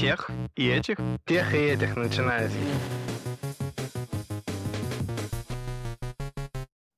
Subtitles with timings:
[0.00, 0.96] Тех и этих?
[1.26, 2.56] Тех и этих начинается.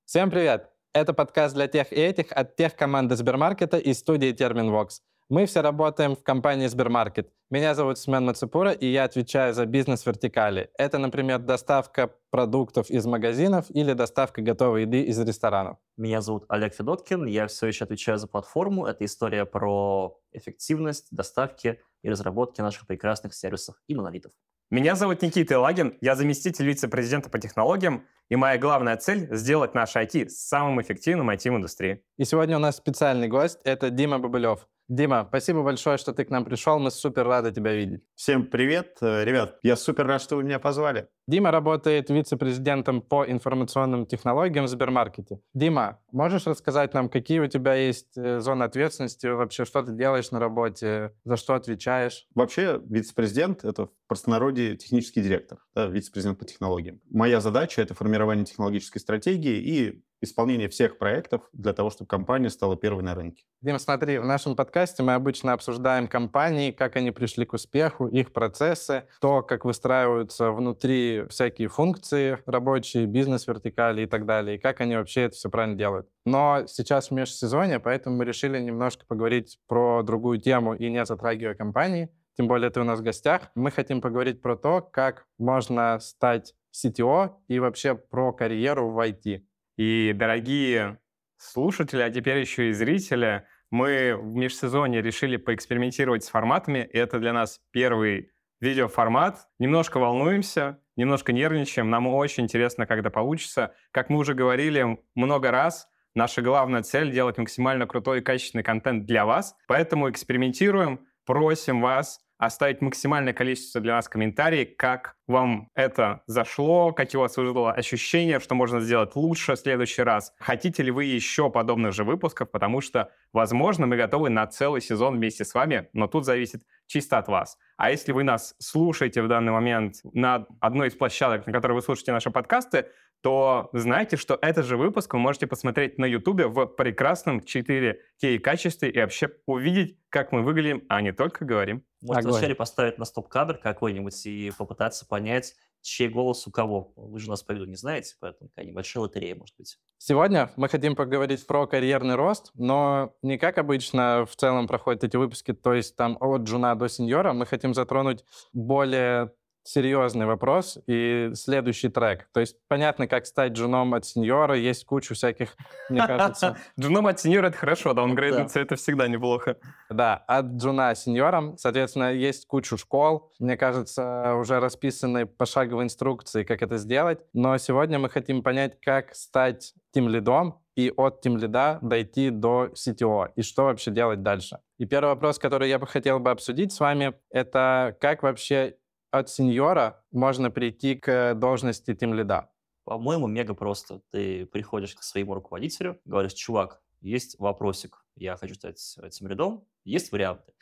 [0.04, 0.70] Всем привет!
[0.94, 5.02] Это подкаст для тех и этих от тех команды Сбермаркета и студии Терминвокс.
[5.32, 7.32] Мы все работаем в компании Сбермаркет.
[7.48, 10.68] Меня зовут Семен Мацепура, и я отвечаю за бизнес-вертикали.
[10.76, 15.78] Это, например, доставка продуктов из магазинов или доставка готовой еды из ресторанов.
[15.96, 18.84] Меня зовут Олег Федоткин, я все еще отвечаю за платформу.
[18.84, 24.32] Это история про эффективность доставки и разработки наших прекрасных сервисов и монолитов.
[24.70, 29.96] Меня зовут Никита Лагин, я заместитель вице-президента по технологиям, и моя главная цель– сделать наш
[29.96, 32.02] IT самым эффективным IT в индустрии.
[32.18, 34.66] И сегодня у нас специальный гость– это Дима Бабылев.
[34.92, 36.78] Дима, спасибо большое, что ты к нам пришел.
[36.78, 38.02] Мы супер рады тебя видеть.
[38.14, 38.98] Всем привет.
[39.00, 41.08] Э, ребят, я супер рад, что вы меня позвали.
[41.26, 45.40] Дима работает вице-президентом по информационным технологиям в Сбермаркете.
[45.54, 50.30] Дима, можешь рассказать нам, какие у тебя есть э, зоны ответственности, вообще что ты делаешь
[50.30, 52.26] на работе, за что отвечаешь?
[52.34, 57.00] Вообще вице-президент— это в простонародье технический директор, да, вице-президент по технологиям.
[57.08, 62.76] Моя задача— это формирование технологической стратегии и исполнение всех проектов для того, чтобы компания стала
[62.76, 63.44] первой на рынке.
[63.60, 68.32] Дим, смотри, в нашем подкасте мы обычно обсуждаем компании, как они пришли к успеху, их
[68.32, 74.96] процессы, то, как выстраиваются внутри всякие функции рабочие, бизнес-вертикали и так далее, и как они
[74.96, 76.08] вообще это все правильно делают.
[76.24, 81.54] Но сейчас в межсезонье, поэтому мы решили немножко поговорить про другую тему и не затрагивая
[81.54, 83.50] компании, тем более ты у нас в гостях.
[83.54, 89.42] Мы хотим поговорить про то, как можно стать CTO и вообще про карьеру в IT.
[89.76, 90.98] И, дорогие
[91.36, 96.78] слушатели, а теперь еще и зрители, мы в межсезонье решили поэкспериментировать с форматами.
[96.78, 99.48] Это для нас первый видеоформат.
[99.58, 101.90] Немножко волнуемся, немножко нервничаем.
[101.90, 103.74] Нам очень интересно, когда получится.
[103.90, 109.06] Как мы уже говорили много раз, наша главная цель— делать максимально крутой и качественный контент
[109.06, 109.56] для вас.
[109.66, 117.16] Поэтому экспериментируем, просим вас оставить максимальное количество для нас комментариев, как вам это зашло, какие
[117.18, 120.34] у вас вызвало ощущения, что можно сделать лучше в следующий раз.
[120.40, 125.18] Хотите ли вы еще подобных же выпусков, потому что, возможно, мы готовы на целый сезон
[125.18, 127.58] вместе с вами, но тут зависит чисто от вас.
[127.76, 131.82] А если вы нас слушаете в данный момент на одной из площадок, на которой вы
[131.82, 132.86] слушаете наши подкасты,
[133.22, 138.90] то знайте, что этот же выпуск вы можете посмотреть на YouTube в прекрасном 4К качестве
[138.90, 141.84] и вообще увидеть, как мы выглядим, а не только говорим.
[142.02, 146.92] Можете вначале поставить на стоп-кадр какой-нибудь и попытаться понять, чей голос у кого.
[146.96, 149.78] Вы же нас по виду не знаете, поэтому такая небольшая лотерея может быть.
[149.98, 155.16] Сегодня мы хотим поговорить про карьерный рост, но не как обычно в целом проходят эти
[155.16, 157.32] выпуски, то есть там от джуна до сеньора.
[157.32, 159.32] Мы хотим затронуть более
[159.64, 162.28] серьезный вопрос и следующий трек.
[162.32, 165.56] То есть понятно, как стать джуном от сеньора, есть кучу всяких,
[165.88, 166.56] мне кажется...
[166.80, 169.56] Джуном от сеньора— это хорошо, да, он грейдится, это всегда неплохо.
[169.90, 176.62] Да, от джуна сеньором, соответственно, есть кучу школ, мне кажется, уже расписаны пошаговые инструкции, как
[176.62, 177.20] это сделать.
[177.32, 182.70] Но сегодня мы хотим понять, как стать тим лидом и от тим лида дойти до
[182.72, 184.58] CTO, и что вообще делать дальше.
[184.78, 188.76] И первый вопрос, который я бы хотел бы обсудить с вами, это как вообще
[189.12, 192.50] от сеньора можно прийти к должности тим лида?
[192.84, 194.00] По-моему, мега просто.
[194.10, 200.10] Ты приходишь к своему руководителю, говоришь, чувак, есть вопросик, я хочу стать этим лидом, есть
[200.12, 200.54] варианты.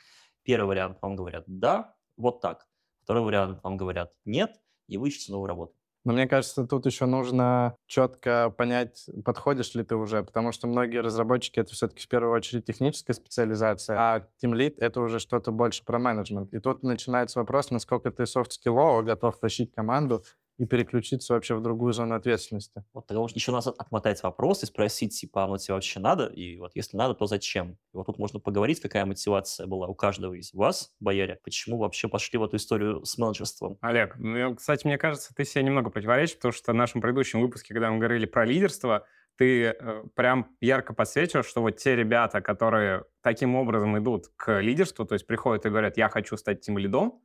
[0.43, 2.67] Первый вариант вам говорят «да», вот так.
[3.03, 5.73] Второй вариант вам говорят «нет», и вы ищете новую работу.
[6.03, 10.97] Но мне кажется, тут еще нужно четко понять, подходишь ли ты уже, потому что многие
[10.97, 15.85] разработчики— это все-таки в первую очередь техническая специализация, а Team Lead— это уже что-то больше
[15.85, 16.53] про менеджмент.
[16.53, 20.23] И тут начинается вопрос, насколько ты софт-скиллово готов тащить команду
[20.61, 22.83] и переключиться вообще в другую зону ответственности.
[22.93, 26.27] Вот тогда еще надо отмотать вопрос и спросить, типа, оно тебе вообще надо?
[26.27, 27.71] И вот если надо, то зачем?
[27.71, 32.07] И вот тут можно поговорить, какая мотивация была у каждого из вас, бояре, почему вообще
[32.07, 33.79] пошли в эту историю с менеджерством.
[33.81, 37.73] Олег, ну, кстати, мне кажется, ты себе немного противоречишь, потому что в нашем предыдущем выпуске,
[37.73, 39.07] когда мы говорили про лидерство,
[39.37, 45.05] ты э, прям ярко подсветил, что вот те ребята, которые таким образом идут к лидерству,
[45.05, 47.19] то есть приходят и говорят, я хочу стать тем лидом,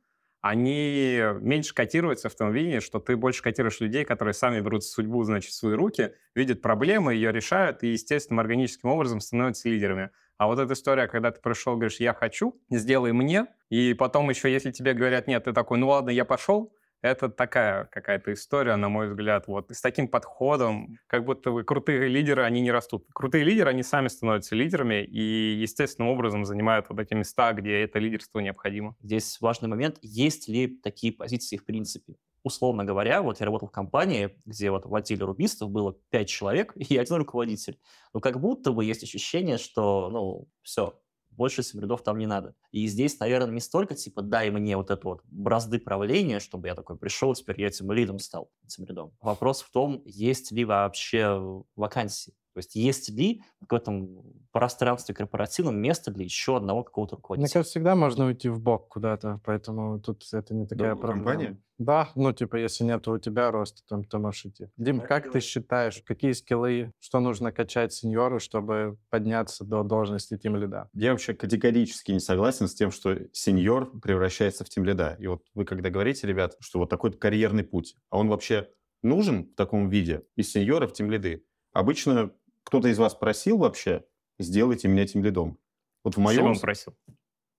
[0.49, 5.23] они меньше котируются в том виде, что ты больше котируешь людей, которые сами берут судьбу,
[5.23, 10.11] значит, в свои руки, видят проблемы, ее решают и естественным органическим образом становятся лидерами.
[10.37, 14.51] А вот эта история, когда ты пришел, говоришь, я хочу, сделай мне, и потом еще,
[14.51, 18.89] если тебе говорят, нет, ты такой, ну ладно, я пошел, это такая какая-то история, на
[18.89, 19.47] мой взгляд.
[19.47, 23.05] Вот с таким подходом, как будто вы крутые лидеры, они не растут.
[23.13, 27.99] Крутые лидеры, они сами становятся лидерами и естественным образом занимают вот эти места, где это
[27.99, 28.95] лидерство необходимо.
[29.01, 32.15] Здесь важный момент, есть ли такие позиции в принципе.
[32.43, 36.71] Условно говоря, вот я работал в компании, где вот в отделе рубистов было пять человек
[36.75, 37.79] и один руководитель.
[38.13, 40.99] Но как будто бы есть ощущение, что, ну, все,
[41.37, 42.55] больше тимлидов там не надо.
[42.71, 46.75] И здесь, наверное, не столько типа дай мне вот это вот бразды правления, чтобы я
[46.75, 49.13] такой пришел, теперь я тимлидом стал, тимлидом.
[49.21, 52.33] Вопрос в том, есть ли вообще вакансии.
[52.57, 57.53] То есть есть ли в этом пространстве корпоративном место для еще одного какого-то Мне руководителя?
[57.53, 61.23] кажется, всегда можно уйти в бок куда-то, поэтому тут это не такая в проблема.
[61.25, 61.61] компании?
[61.77, 64.69] Да, ну типа если нет у тебя роста, то ты можешь идти.
[64.75, 70.55] Дим, как ты считаешь, какие скиллы, что нужно качать сеньору, чтобы подняться до должности тим
[70.55, 70.89] лида?
[70.93, 75.15] Я вообще категорически не согласен с тем, что сеньор превращается в тимлида.
[75.19, 78.67] И вот вы когда говорите, ребят, что вот такой карьерный путь, а он вообще
[79.03, 81.43] нужен в таком виде из сеньора в тимлиды?
[81.73, 82.31] Обычно
[82.67, 84.03] кто-то из вас просил вообще,
[84.39, 85.57] сделайте меня тимлидом.
[86.03, 86.39] Вот в моем...
[86.41, 86.97] Симон просил.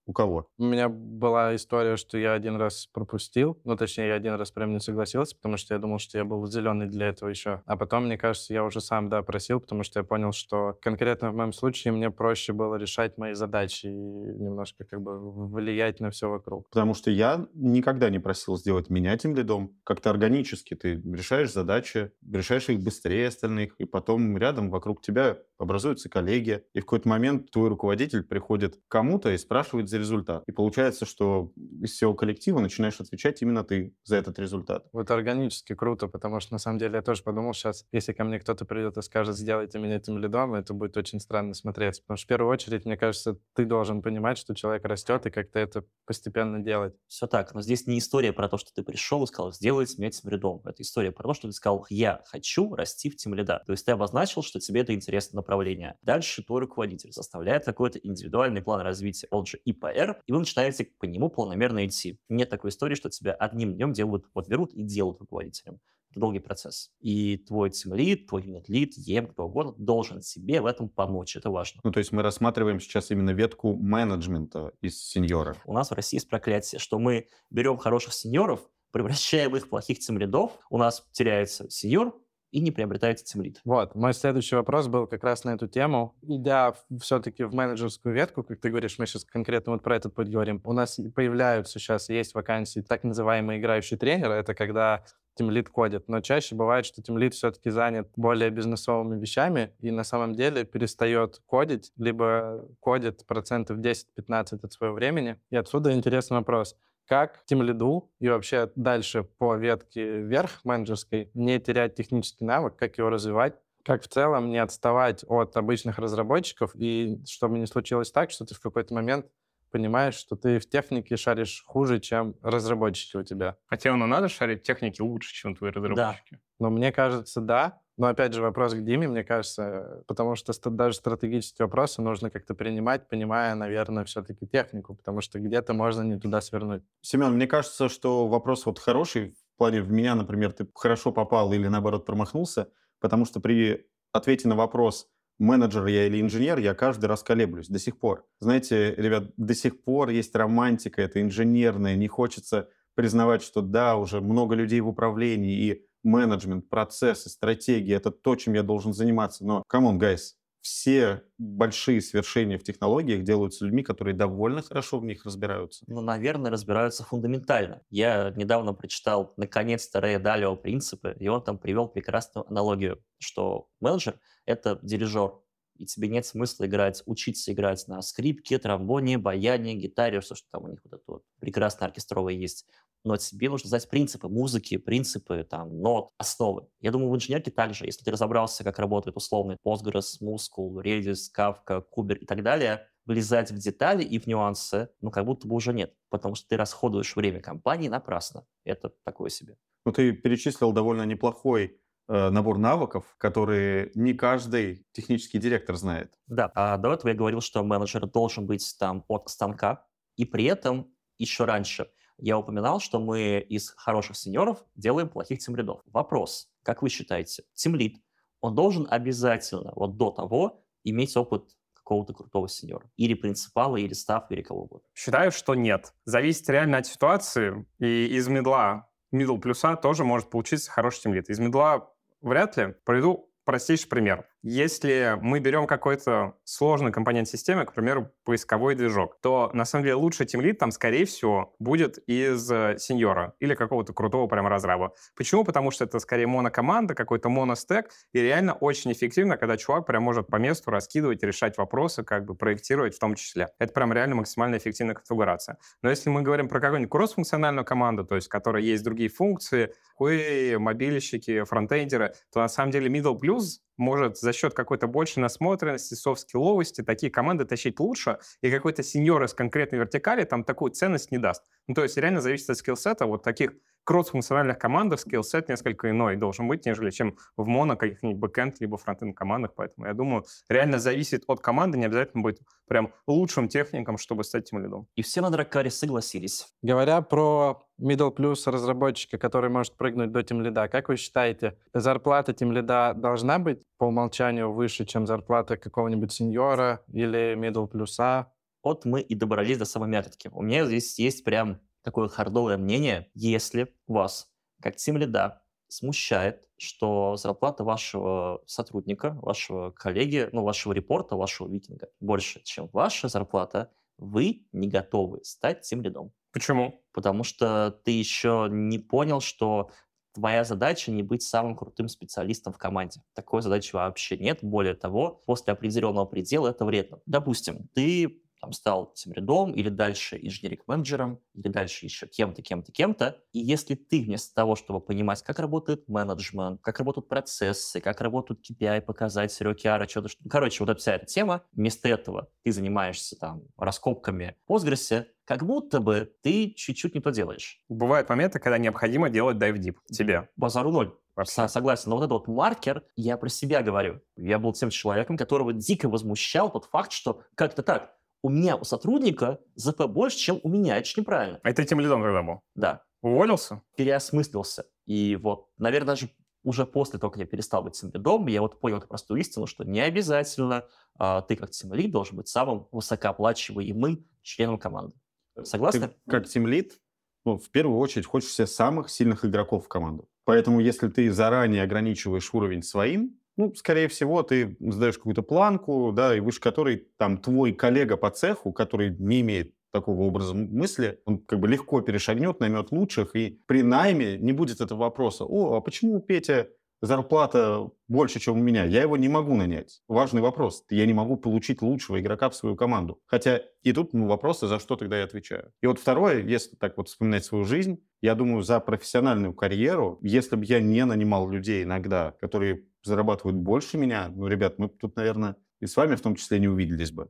[0.09, 0.47] У кого?
[0.57, 4.73] У меня была история, что я один раз пропустил, ну, точнее, я один раз прям
[4.73, 7.61] не согласился, потому что я думал, что я был зеленый для этого еще.
[7.67, 11.29] А потом, мне кажется, я уже сам, да, просил, потому что я понял, что конкретно
[11.29, 16.09] в моем случае мне проще было решать мои задачи и немножко как бы влиять на
[16.09, 16.67] все вокруг.
[16.69, 19.77] Потому что я никогда не просил сделать меня тем лидом.
[19.83, 26.09] Как-то органически ты решаешь задачи, решаешь их быстрее остальных, и потом рядом вокруг тебя образуются
[26.09, 30.43] коллеги, и в какой-то момент твой руководитель приходит к кому-то и спрашивает за результат.
[30.47, 31.51] И получается, что
[31.81, 34.87] из всего коллектива начинаешь отвечать именно ты за этот результат.
[34.93, 38.39] Вот органически круто, потому что на самом деле я тоже подумал сейчас, если ко мне
[38.39, 42.01] кто-то придет и скажет, сделайте меня этим лидом, это будет очень странно смотреться.
[42.01, 45.59] Потому что в первую очередь, мне кажется, ты должен понимать, что человек растет и как-то
[45.59, 46.95] это постепенно делать.
[47.07, 50.11] Все так, но здесь не история про то, что ты пришел и сказал, сделайте меня
[50.11, 50.61] тимлидом.
[50.65, 53.63] Это история про то, что ты сказал, я хочу расти в тимлида.
[53.65, 55.97] То есть ты обозначил, что тебе это интересное направление.
[56.03, 61.05] Дальше твой руководитель составляет какой-то индивидуальный план развития, он же ИПР, и вы начинаете по
[61.05, 62.19] нему планомерно идти.
[62.29, 65.79] Нет такой истории, что тебя одним днем делают, вот берут и делают руководителем.
[66.11, 66.91] Это долгий процесс.
[66.99, 71.35] И твой тимлид, твой юнит-лид, ем, кто угодно, должен себе в этом помочь.
[71.35, 71.81] Это важно.
[71.83, 75.55] Ну, то есть мы рассматриваем сейчас именно ветку менеджмента из сеньора.
[75.65, 78.61] У нас в России есть проклятие, что мы берем хороших сеньоров,
[78.91, 82.15] превращаем их в плохих тимлидов, у нас теряется сеньор,
[82.51, 83.61] и не приобретаете тимлид.
[83.63, 86.15] Вот, мой следующий вопрос был как раз на эту тему.
[86.21, 90.29] Идя все-таки в менеджерскую ветку, как ты говоришь, мы сейчас конкретно вот про этот путь
[90.29, 95.03] говорим, у нас появляются сейчас, есть вакансии так называемые играющие тренеры, это когда
[95.35, 100.35] тимлид кодит, но чаще бывает, что тимлид все-таки занят более бизнесовыми вещами и на самом
[100.35, 105.37] деле перестает кодить, либо кодит процентов 10-15 от своего времени.
[105.49, 106.75] И отсюда интересный вопрос
[107.09, 112.99] как тем лиду и вообще дальше по ветке вверх менеджерской не терять технический навык, как
[112.99, 118.29] его развивать, как в целом не отставать от обычных разработчиков, и чтобы не случилось так,
[118.29, 119.25] что ты в какой-то момент
[119.71, 123.57] понимаешь, что ты в технике шаришь хуже, чем разработчики у тебя.
[123.65, 126.39] Хотя ну надо шарить техники лучше, чем твои разработчики.
[126.59, 127.81] Но мне кажется, да.
[127.99, 132.55] Но опять же вопрос к Диме, мне кажется, потому что даже стратегические вопросы нужно как-то
[132.55, 136.81] принимать, понимая, наверное, все-таки технику, потому что где-то можно не туда свернуть.
[137.01, 139.35] Семен, мне кажется, что вопрос вот хороший.
[139.53, 142.69] В плане в меня, например, ты хорошо попал или наоборот промахнулся,
[143.01, 147.79] потому что при ответе на вопрос, менеджер я или инженер, я каждый раз колеблюсь до
[147.79, 148.25] сих пор.
[148.39, 154.21] Знаете, ребят, до сих пор есть романтика, это инженерная, не хочется признавать, что да, уже
[154.21, 159.45] много людей в управлении, и менеджмент, процессы, стратегии— это то, чем я должен заниматься.
[159.45, 165.25] Но, on, guys, все большие свершения в технологиях делаются людьми, которые довольно хорошо в них
[165.25, 165.85] разбираются.
[165.87, 167.81] Ну, наверное, разбираются фундаментально.
[167.89, 174.19] Я недавно прочитал, наконец-то, Рэя Далио «Принципы», и он там привел прекрасную аналогию, что менеджер—
[174.45, 175.35] это дирижер,
[175.75, 180.65] и тебе нет смысла играть, учиться играть на скрипке, тромбоне, баяне, гитаре, все, что там
[180.65, 182.65] у них вот это вот прекрасно оркестровое есть.
[183.03, 186.67] Но тебе нужно знать принципы музыки, принципы там, нот, основы.
[186.81, 191.83] Я думаю, в инженерке также, если ты разобрался, как работает условный Postgres, Muscle, Redis, Kafka,
[191.95, 195.73] Kuber и так далее, влезать в детали и в нюансы, ну, как будто бы уже
[195.73, 198.45] нет, потому что ты расходуешь время компании напрасно.
[198.65, 199.57] Это такое себе.
[199.85, 206.13] Ну, ты перечислил довольно неплохой э, набор навыков, которые не каждый технический директор знает.
[206.27, 210.43] Да, а до этого я говорил, что менеджер должен быть там от станка, и при
[210.43, 211.89] этом еще раньше
[212.21, 215.81] я упоминал, что мы из хороших сеньоров делаем плохих тимлидов.
[215.85, 217.97] Вопрос, как вы считаете, тимлид,
[218.41, 222.89] он должен обязательно вот до того иметь опыт какого-то крутого сеньора?
[222.97, 224.87] Или принципала, или став, или кого угодно?
[224.93, 225.93] Считаю, что нет.
[226.05, 227.65] Зависит реально от ситуации.
[227.79, 231.29] И из middle а, middle plus а тоже может получиться хороший тимлид.
[231.29, 231.91] Из middle а
[232.21, 232.75] вряд ли.
[232.85, 234.27] Приведу простейший пример.
[234.41, 239.95] Если мы берем какой-то сложный компонент системы, к примеру, поисковой движок, то на самом деле
[239.95, 244.93] лучший тимлид там, скорее всего, будет из э, senior а или какого-то крутого прям разраба.
[245.17, 245.43] Почему?
[245.43, 250.27] Потому что это скорее монокоманда, какой-то моностек, и реально очень эффективно, когда чувак прям может
[250.27, 253.49] по месту раскидывать, решать вопросы, как бы проектировать в том числе.
[253.59, 255.57] Это прям реально максимально эффективная конфигурация.
[255.81, 259.73] Но если мы говорим про какую-нибудь кроссфункциональную команду, то есть в которой есть другие функции,
[259.99, 265.95] QA, мобильщики, фронтендеры, то на самом деле middle plus может за счет какой-то большей насмотренности,
[265.95, 271.17] софт-скилловости такие команды тащить лучше, и какой-то senior из конкретной вертикали там такую ценность не
[271.17, 271.43] даст.
[271.69, 273.05] Ну, то есть реально зависит от skillset а.
[273.05, 273.51] Вот таких
[273.83, 279.15] кросс-функциональных командах skillset несколько иной должен быть, нежели чем в моно каких-нибудь бэкэнд либо фронтенд
[279.15, 279.53] командах.
[279.55, 284.49] Поэтому я думаю, реально зависит от команды, не обязательно быть прям лучшим техником, чтобы стать
[284.49, 284.87] тимлидом.
[284.95, 286.47] И все на Драккаре согласились.
[286.63, 292.95] Говоря про middle plus разработчика, который может прыгнуть до тимлида, как вы считаете, зарплата тимлида
[292.95, 298.31] должна быть по умолчанию выше, чем зарплата какого-нибудь senior а или middle плюса?
[298.63, 300.29] Вот мы и добрались до самой мякотки.
[300.33, 307.15] У меня здесь есть прям такое хардовое мнение, если вас, как тим лида, смущает, что
[307.15, 314.47] зарплата вашего сотрудника, вашего коллеги, ну, вашего репорта, вашего викинга больше, чем ваша зарплата, вы
[314.51, 316.11] не готовы стать тем лидом.
[316.31, 316.83] Почему?
[316.93, 319.71] Потому что ты еще не понял, что
[320.13, 323.01] твоя задача не быть самым крутым специалистом в команде.
[323.13, 324.39] Такой задачи вообще нет.
[324.41, 326.99] Более того, после определенного предела это вредно.
[327.05, 333.17] Допустим, ты там, стал тем рядом или дальше инженерик-менеджером, или дальше еще кем-то, кем-то, кем-то.
[333.33, 338.41] И если ты вместо того, чтобы понимать, как работает менеджмент, как работают процессы, как работают
[338.49, 340.29] KPI, показатели, OKR, что-то, что...
[340.29, 345.45] короче, вот эта вся эта тема, вместо этого ты занимаешься там раскопками в Postgres, как
[345.45, 347.63] будто бы ты чуть-чуть не то делаешь.
[347.69, 350.27] Бывают моменты, когда необходимо делать dive deep тебе.
[350.35, 350.91] Базару ноль.
[351.15, 351.47] Вообще.
[351.47, 351.89] Согласен.
[351.89, 354.01] Но вот этот вот маркер, я про себя говорю.
[354.15, 358.63] Я был тем человеком, которого дико возмущал тот факт, что как-то так, у меня у
[358.63, 360.77] сотрудника ЗП больше, чем у меня.
[360.77, 361.39] Это же неправильно.
[361.43, 362.41] А ты тем лидом тогда был?
[362.55, 362.83] Да.
[363.01, 363.61] Уволился?
[363.77, 364.65] Переосмыслился.
[364.85, 366.09] И вот, наверное, даже
[366.43, 369.63] уже после того, как я перестал быть тимлидом, я вот понял эту простую истину, что
[369.63, 374.95] не обязательно а, ты как тимлид должен быть самым высокооплачиваемым членом команды.
[375.43, 375.87] Согласны?
[375.87, 376.79] Ты как тимлид,
[377.25, 380.09] ну, в первую очередь хочешь все самых сильных игроков в команду.
[380.25, 386.13] Поэтому если ты заранее ограничиваешь уровень своим, ну, скорее всего, ты задаешь какую-то планку, да,
[386.13, 391.19] и выше которой там твой коллега по цеху, который не имеет такого образа мысли, он
[391.19, 395.61] как бы легко перешагнет, наймет лучших, и при найме не будет этого вопроса, о, а
[395.61, 396.49] почему Петя
[396.81, 399.81] зарплата больше, чем у меня, я его не могу нанять.
[399.87, 400.63] Важный вопрос.
[400.69, 403.01] Я не могу получить лучшего игрока в свою команду.
[403.05, 405.51] Хотя и тут ну, вопросы, за что тогда я отвечаю.
[405.61, 410.35] И вот второе, если так вот вспоминать свою жизнь, я думаю, за профессиональную карьеру, если
[410.35, 415.35] бы я не нанимал людей иногда, которые зарабатывают больше меня, ну, ребят, мы тут, наверное,
[415.59, 417.09] и с вами в том числе не увиделись бы.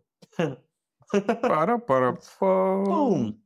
[1.41, 2.17] Пара-пара.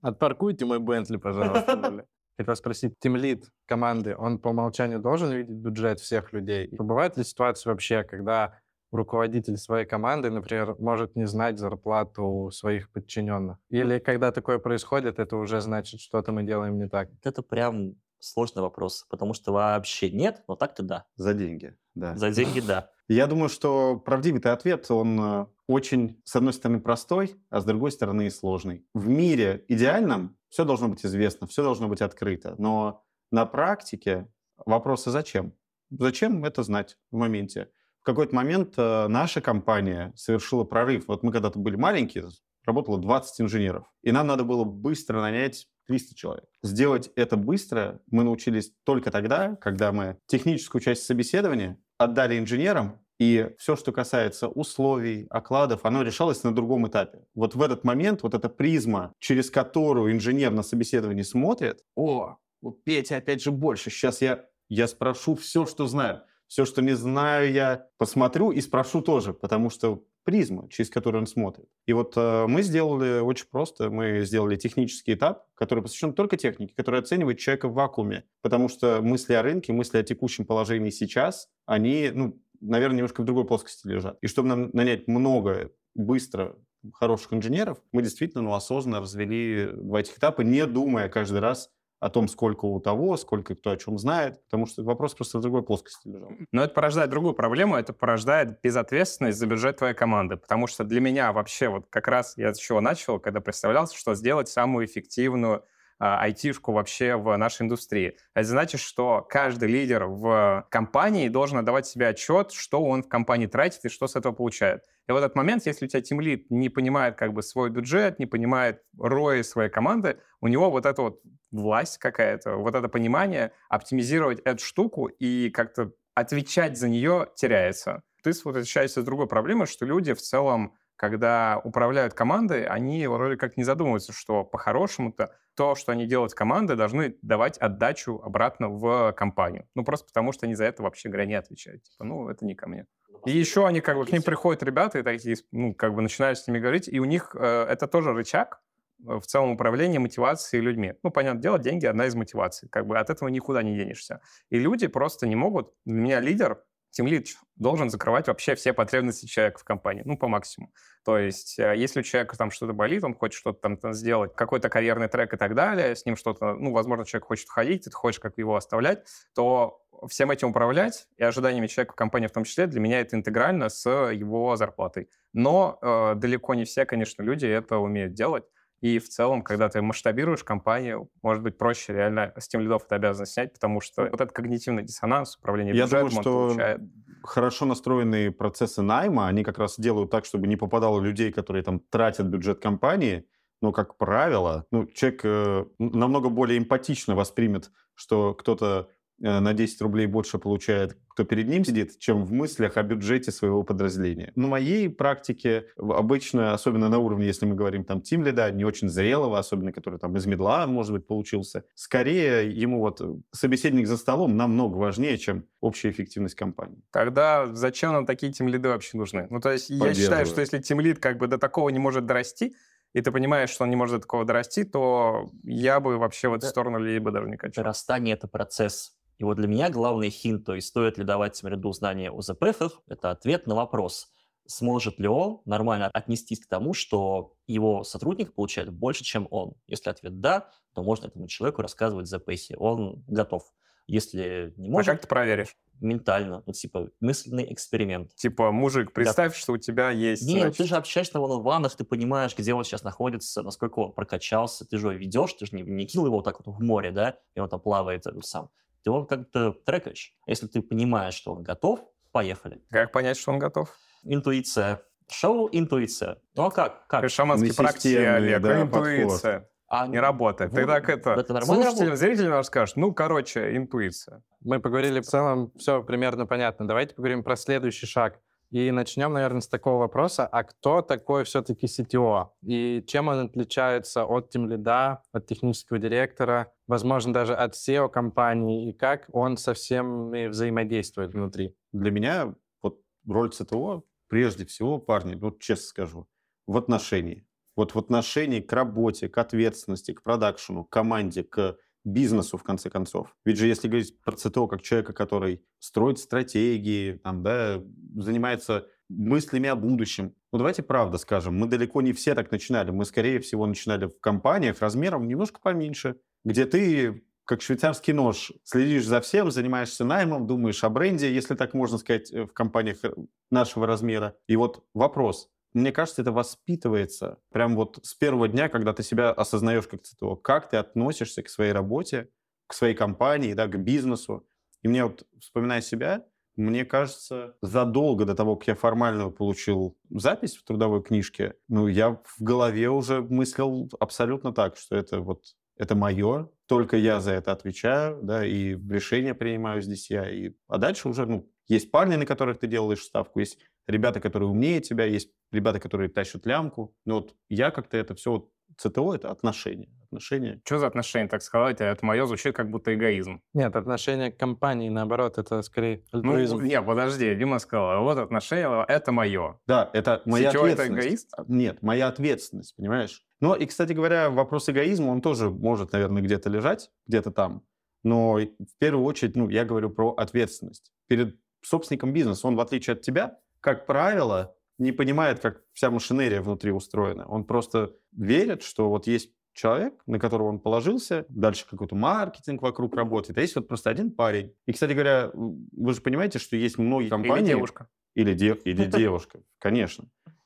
[0.02, 2.06] Отпаркуйте мой Бентли, пожалуйста.
[2.38, 6.66] Хотел спросить, тимлид команды, он по умолчанию должен видеть бюджет всех людей?
[6.66, 8.58] И бывают ли ситуации вообще, когда
[8.92, 13.58] руководитель своей команды, например, может не знать зарплату своих подчиненных?
[13.70, 17.10] Или когда такое происходит, это уже значит, что-то мы делаем не так?
[17.24, 21.06] Это прям сложный вопрос, потому что вообще нет, но так-то да.
[21.16, 22.16] За деньги, да.
[22.16, 22.90] За деньги да.
[23.08, 27.92] Я думаю, что правдивый ответ, он э, очень, с одной стороны, простой, а с другой
[27.92, 28.86] стороны, сложный.
[28.94, 34.28] В мире идеальном все должно быть известно, все должно быть открыто, но на практике
[34.66, 35.54] вопросы зачем?
[35.92, 37.70] Зачем это знать в моменте?
[38.00, 41.08] В какой-то момент э, наша компания совершила прорыв.
[41.08, 42.30] Вот мы когда-то были маленькие,
[42.66, 46.46] работало 20 инженеров, и нам надо было быстро нанять 300 человек.
[46.62, 53.52] Сделать это быстро мы научились только тогда, когда мы техническую часть собеседования отдали инженерам, и
[53.58, 57.26] все, что касается условий, окладов, оно решалось на другом этапе.
[57.36, 62.72] Вот в этот момент, вот эта призма, через которую инженер на собеседовании смотрит, о, у
[62.72, 66.24] Петя опять же больше, сейчас я, я спрошу все, что знаю.
[66.48, 71.28] Все, что не знаю, я посмотрю и спрошу тоже, потому что призма, через которую он
[71.28, 71.68] смотрит.
[71.86, 73.90] И вот э, мы сделали очень просто.
[73.90, 78.24] Мы сделали технический этап, который посвящен только технике, который оценивает человека в вакууме.
[78.42, 83.26] Потому что мысли о рынке, мысли о текущем положении сейчас, они, ну, наверное, немножко в
[83.26, 84.18] другой плоскости лежат.
[84.22, 86.56] И чтобы нам нанять много, быстро
[86.94, 91.70] хороших инженеров, мы действительно ну, осознанно развели два этих этапа, не думая каждый раз
[92.04, 95.42] о том, сколько у того, сколько кто о чем знает, потому что вопрос просто в
[95.42, 96.32] другой плоскости лежал.
[96.52, 101.00] Но это порождает другую проблему, это порождает безответственность за бюджет твоей команды, потому что для
[101.00, 105.64] меня вообще вот как раз я с чего начал, когда представлялся, что сделать самую эффективную
[105.98, 108.18] а, айтишку вообще в нашей индустрии.
[108.34, 113.48] Это значит, что каждый лидер в компании должен отдавать себе отчет, что он в компании
[113.48, 114.84] тратит и что с этого получает.
[115.08, 118.26] И в этот момент, если у тебя тимлид не понимает как бы свой бюджет, не
[118.26, 121.22] понимает рои своей команды, у него вот эта вот
[121.54, 128.04] власть какая-то, вот это понимание оптимизировать эту штуку и как-то отвечать за нее теряется.
[128.24, 133.58] Ты возвращаешься с другой проблемой, что люди в целом когда управляют командой, они вроде как
[133.58, 139.12] не задумываются, что по-хорошему-то то, что они делают с командой, должны давать отдачу обратно в
[139.12, 139.68] компанию.
[139.76, 141.84] Ну, просто потому что они за это вообще не отвечают.
[141.84, 142.86] Типа, ну, это не ко мне.
[143.26, 146.40] И еще они как бы, к ним приходят ребята и такие, ну, как бы начинают
[146.40, 148.62] с ними говорить, и у них э, это тоже рычаг,
[149.04, 150.94] в целом управления мотивацией людьми.
[151.04, 152.70] Ну, понятное дело, деньги— одна из мотиваций.
[152.70, 154.22] Как бы от этого никуда не денешься.
[154.50, 155.74] И люди просто не могут...
[155.86, 160.72] Для меня лидер тимлид должен закрывать вообще все потребности человека в компании, ну, по максимуму.
[161.04, 164.70] То есть, э, если у человека там что-то болит, он хочет что-то там сделать, какой-то
[164.70, 168.20] карьерный трек и так далее, с ним что-то, ну, возможно, человек хочет ходить, ты хочешь
[168.20, 172.68] как его оставлять, то всем этим управлять и ожиданиями человека в компании в том числе,
[172.68, 175.10] для меня это интегрально с его зарплатой.
[175.34, 178.44] Но э, далеко не все, конечно, люди это умеют делать.
[178.84, 182.96] И в целом, когда ты масштабируешь компанию, может быть проще реально с тем лидов это
[182.96, 186.82] обязанность снять, потому что вот этот когнитивный диссонанс, управление Я бюджетом, думаю, что получает.
[187.24, 191.80] хорошо настроенные процессы найма, они как раз делают так, чтобы не попадало людей, которые там
[191.80, 193.26] тратят бюджет компании,
[193.62, 198.90] но, как правило, ну, человек э, намного более эмпатично воспримет, что кто-то
[199.22, 203.32] Э, на 10 рублей больше получает, кто перед ним сидит, чем в мыслях о бюджете
[203.32, 204.32] своего подразделения.
[204.36, 208.90] На моей практике обычно, особенно на уровне, если мы говорим там тим лида, не очень
[208.90, 213.98] зрелого, особенно который там из медла, может быть, получился, скорее ему вот э, собеседник за
[213.98, 216.82] столом намного важнее, чем общая эффективность компании.
[216.92, 219.28] Тогда зачем нам такие тим лиды вообще нужны?
[219.30, 222.08] Ну, то есть я считаю, что если тим лид как бы до такого не может
[222.08, 222.56] дорасти,
[222.94, 226.34] и ты понимаешь, что он не может до такого дорасти, то я бы вообще в
[226.34, 227.64] эту сторону либо даже не качал.
[227.64, 231.72] Дорастание— это процесс и вот для меня главный хинт, то есть стоит ли давать ряду
[231.72, 234.10] знания о ЗПФ, это ответ на вопрос,
[234.46, 239.54] сможет ли он нормально отнестись к тому, что его сотрудник получает больше, чем он.
[239.66, 243.44] Если ответ «да», то можно этому человеку рассказывать ЗПС, он готов.
[243.88, 244.90] Если не может...
[244.90, 245.56] А как ты проверишь?
[245.80, 248.14] Ментально, ну, типа, мысленный эксперимент.
[248.16, 249.40] Типа, мужик, представь, да.
[249.40, 250.28] что у тебя есть...
[250.28, 250.58] Нет, значит...
[250.58, 254.78] ты же общаешься на ваннах, ты понимаешь, где он сейчас находится, насколько он прокачался, ты
[254.78, 257.16] же его ведешь, ты же не, не кинул его вот так вот в море, да,
[257.36, 258.50] и он там плавает сам
[258.84, 260.14] ты его как-то трекаешь.
[260.28, 261.80] Если ты понимаешь, что он готов,
[262.12, 262.62] поехали.
[262.70, 263.76] Как понять, что он готов?
[264.04, 264.84] Интуиция.
[265.10, 266.18] Шоу интуиция.
[266.36, 266.88] Ну а как?
[266.88, 267.10] как?
[267.10, 269.40] Шаманские практики, Олег, да, интуиция.
[269.40, 269.50] Подход.
[269.70, 270.52] А не работает.
[270.52, 274.22] Вот, ты так это, это слушателям, зрителям скажешь, ну, короче, интуиция.
[274.42, 276.68] Мы поговорили в целом, все примерно понятно.
[276.68, 278.20] Давайте поговорим про следующий шаг.
[278.54, 282.28] И начнем, наверное, с такого вопроса, а кто такой все-таки CTO?
[282.44, 288.74] И чем он отличается от тимлида, от технического директора, возможно, даже от SEO компании, и
[288.74, 291.56] как он со всеми взаимодействует внутри?
[291.72, 296.08] Для меня вот роль CTO, прежде всего, парни, вот честно скажу,
[296.46, 297.26] в отношении.
[297.56, 302.70] Вот в отношении к работе, к ответственности, к продакшену, к команде, к бизнесу, в конце
[302.70, 303.16] концов.
[303.26, 307.62] Ведь же если говорить про ЦТО как человека, который строит стратегии, там, да,
[307.96, 310.14] занимается мыслями о будущем.
[310.32, 312.72] Ну, давайте правда скажем, мы далеко не все так начинали.
[312.72, 318.86] Мы, скорее всего, начинали в компаниях размером немножко поменьше, где ты как швейцарский нож, следишь
[318.86, 322.94] за всем, занимаешься наймом, думаешь о бренде, если так можно сказать, э, в компаниях э,
[323.32, 324.16] нашего размера.
[324.28, 329.12] И вот вопрос, мне кажется, это воспитывается прям вот с первого дня, когда ты себя
[329.12, 332.10] осознаешь как ЦТО, как ты относишься к своей работе,
[332.48, 334.28] к своей компании, да, к бизнесу.
[334.62, 340.36] И мне вот, вспоминая себя, мне кажется, задолго до того, как я формально получил запись
[340.36, 345.24] в трудовой книжке, ну, я в голове уже мыслил абсолютно так, что это вот
[345.58, 350.10] это мое, только я за это отвечаю, да, и решения принимаю здесь я.
[350.10, 350.34] И...
[350.48, 354.62] А дальше уже, ну, есть парни, на которых ты делаешь ставку, есть ребята, которые умнее
[354.62, 356.76] тебя, есть ребята, которые тащат лямку.
[356.86, 359.70] Но вот я как-то это все вот ЦТО— это отношения.
[359.86, 360.42] отношения.
[360.46, 361.62] Что за отношения, так сказать?
[361.62, 363.22] Это мое звучит как будто эгоизм.
[363.34, 366.38] Нет, отношение к компании, наоборот, это скорее ну, альтруизм.
[366.38, 369.40] Ну, нет, подожди, Дима сказал, «А вот отношения— это мое.
[369.48, 370.80] Да, это моя Сетевой ответственность.
[370.80, 371.14] это эгоист?
[371.28, 373.04] Нет, моя ответственность, понимаешь?
[373.22, 377.44] Ну, и, кстати говоря, вопрос эгоизма, он тоже может, наверное, где-то лежать, где-то там.
[377.84, 380.72] Но в первую очередь, ну, я говорю про ответственность.
[380.88, 386.22] Перед собственником бизнеса, он, в отличие от тебя, как правило, не понимает, как вся машинерия
[386.22, 387.06] внутри устроена.
[387.08, 392.76] Он просто верит, что вот есть человек, на которого он положился, дальше какой-то маркетинг вокруг
[392.76, 394.34] работает, а есть вот просто один парень.
[394.46, 397.24] И, кстати говоря, вы же понимаете, что есть многие компании...
[397.24, 397.68] Или девушка.
[397.96, 399.86] Или, де, или девушка, конечно.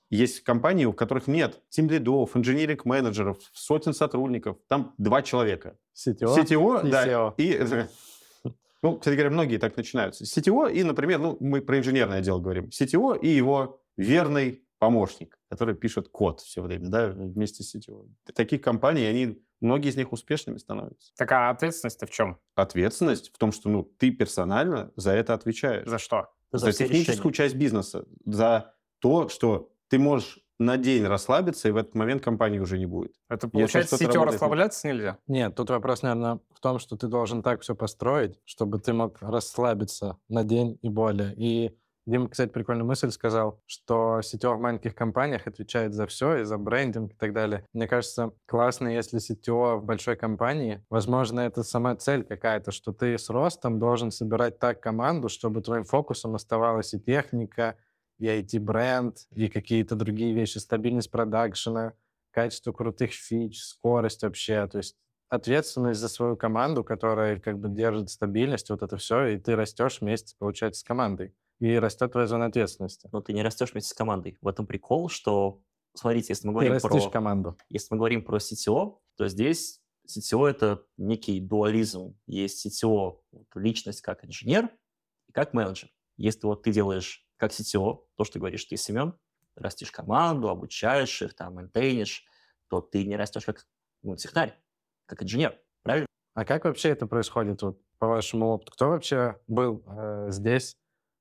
[0.09, 4.57] Есть компании, у которых нет тимлидов, инженерик-менеджеров, сотен сотрудников.
[4.69, 5.77] Там два человека.
[5.95, 7.33] CTO, CTO, и да, SEO.
[7.37, 7.87] и...
[8.81, 10.23] Ну, кстати говоря, многие так начинаются.
[10.23, 12.69] CTO и, например, ну, мы про инженерное дело говорим.
[12.69, 18.07] CTO и его верный помощник, который пишет код все время, да, вместе с CTO.
[18.35, 21.11] Таких компаний, они, многие из них успешными становятся.
[21.17, 22.37] Так а ответственность-то в чем?
[22.55, 25.87] Ответственность в том, что ну, ты персонально за это отвечаешь.
[25.87, 26.29] За что?
[26.51, 27.49] За, все техническую решения.
[27.49, 28.05] часть бизнеса.
[28.25, 32.85] За то, что ты можешь на день расслабиться, и в этот момент компании уже не
[32.85, 33.13] будет.
[33.29, 35.17] Это получается, работает- расслабляться нельзя?
[35.27, 39.21] Нет, тут вопрос, наверное, в том, что ты должен так все построить, чтобы ты мог
[39.21, 41.35] расслабиться на день и более.
[41.35, 46.45] И Дима, кстати, прикольную мысль сказал, что CTO в маленьких компаниях отвечает за все, и
[46.45, 47.63] за брендинг и так далее.
[47.73, 53.17] Мне кажется, классно, если CTO в большой компании, возможно, это сама цель какая-то, что ты
[53.19, 57.75] с ростом должен собирать так команду, чтобы твоим фокусом оставалась и техника,
[58.17, 61.93] и IT-бренд, и какие-то другие вещи, стабильность продакшена,
[62.31, 64.95] качество крутых фич, скорость вообще, то есть
[65.29, 70.01] ответственность за свою команду, которая как бы держит стабильность, вот это все, и ты растешь
[70.01, 71.35] вместе, получается, с командой.
[71.59, 73.09] И растет твоя зона ответственности.
[73.11, 74.37] Но ты не растешь вместе с командой.
[74.41, 75.63] В этом прикол, что,
[75.95, 77.09] смотрите, если мы Ты говорим растишь про...
[77.09, 77.57] команду.
[77.69, 82.15] Если мы говорим про CTO, то здесь CTO— это некий дуализм.
[82.27, 83.21] Есть CTO,
[83.55, 84.69] личность как инженер
[85.27, 85.89] и как менеджер.
[86.15, 89.17] Если вот ты делаешь как CTO, то, что говоришь ты, Семен,
[89.55, 92.23] растишь команду, обучаешь их, там, мейнтейнишь,
[92.69, 93.65] то ты не растешь как
[94.03, 94.55] ну, технарь,
[95.07, 96.05] как инженер, правильно?
[96.35, 98.71] А как вообще это происходит, вот, по вашему опыту?
[98.71, 100.75] Кто вообще был э, здесь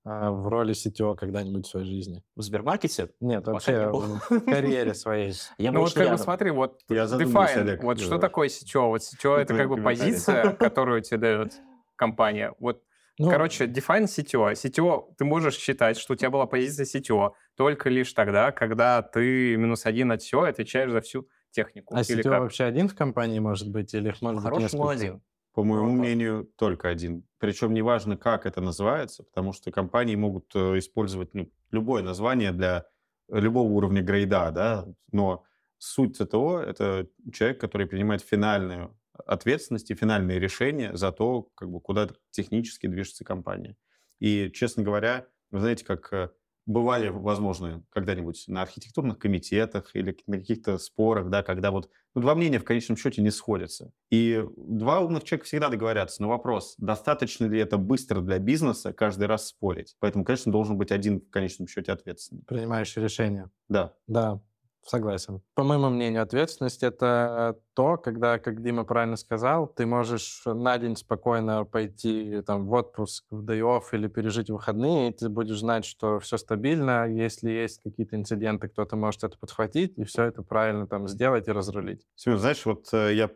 [0.05, 2.23] э, в роли CTO когда-нибудь в своей жизни?
[2.35, 5.33] В Сбермаркете Нет, вообще не в карьере своей.
[5.57, 8.89] я Ну вот как бы смотри, вот Я define, Олег, вот что такое CTO?
[8.89, 11.55] Вот CTO это твои как бы позиция, которую тебе дает
[11.95, 12.53] компания.
[12.59, 12.83] Вот,
[13.19, 14.53] Ну, короче, define CTO.
[14.53, 19.57] CTO, ты можешь считать, что у тебя была позиция CTO только лишь тогда, когда ты
[19.57, 21.95] минус один от всего отвечаешь за всю технику.
[21.95, 22.41] а Или CTO как?
[22.41, 24.91] вообще один в компании может быть или их может быть несколько?
[24.91, 25.23] один.
[25.55, 27.27] По моему Вот мнению, только один.
[27.39, 32.87] Причем неважно, как это называется, потому что компании могут э, использовать ну, любое название для
[33.31, 35.45] любого уровня грейда, да, но
[35.79, 41.81] суть ЦТО— это человек, который принимает финальную ответственность и финальные решения за то, как бы,
[41.81, 43.77] куда технически движется компания.
[44.19, 46.31] И, честно говоря, вы знаете, как э,
[46.67, 52.35] бывали, возможно, когда-нибудь на архитектурных комитетах или на каких-то спорах, да, когда вот ну, два
[52.35, 53.93] мнения в конечном счете не сходятся.
[54.11, 56.23] И два умных человека всегда договорятся.
[56.23, 59.97] Но вопрос, достаточно ли это быстро для бизнеса каждый раз спорить?
[60.01, 62.43] Поэтому, конечно, должен быть один в конечном счете ответственный.
[62.47, 63.51] Принимающий решение.
[63.69, 63.95] Да.
[64.07, 64.41] Да,
[64.89, 65.43] согласен.
[65.55, 70.97] По моему мнению, ответственность— это то, когда, как Дима правильно сказал, ты можешь на день
[70.97, 75.85] спокойно пойти там, в отпуск, в day off или пережить выходные, и ты будешь знать,
[75.85, 77.07] что все стабильно.
[77.07, 81.53] Если есть какие-то инциденты, кто-то может это подхватить и все это правильно там сделать и
[81.53, 82.07] разрулить.
[82.15, 83.31] Семен, знаешь, вот э, я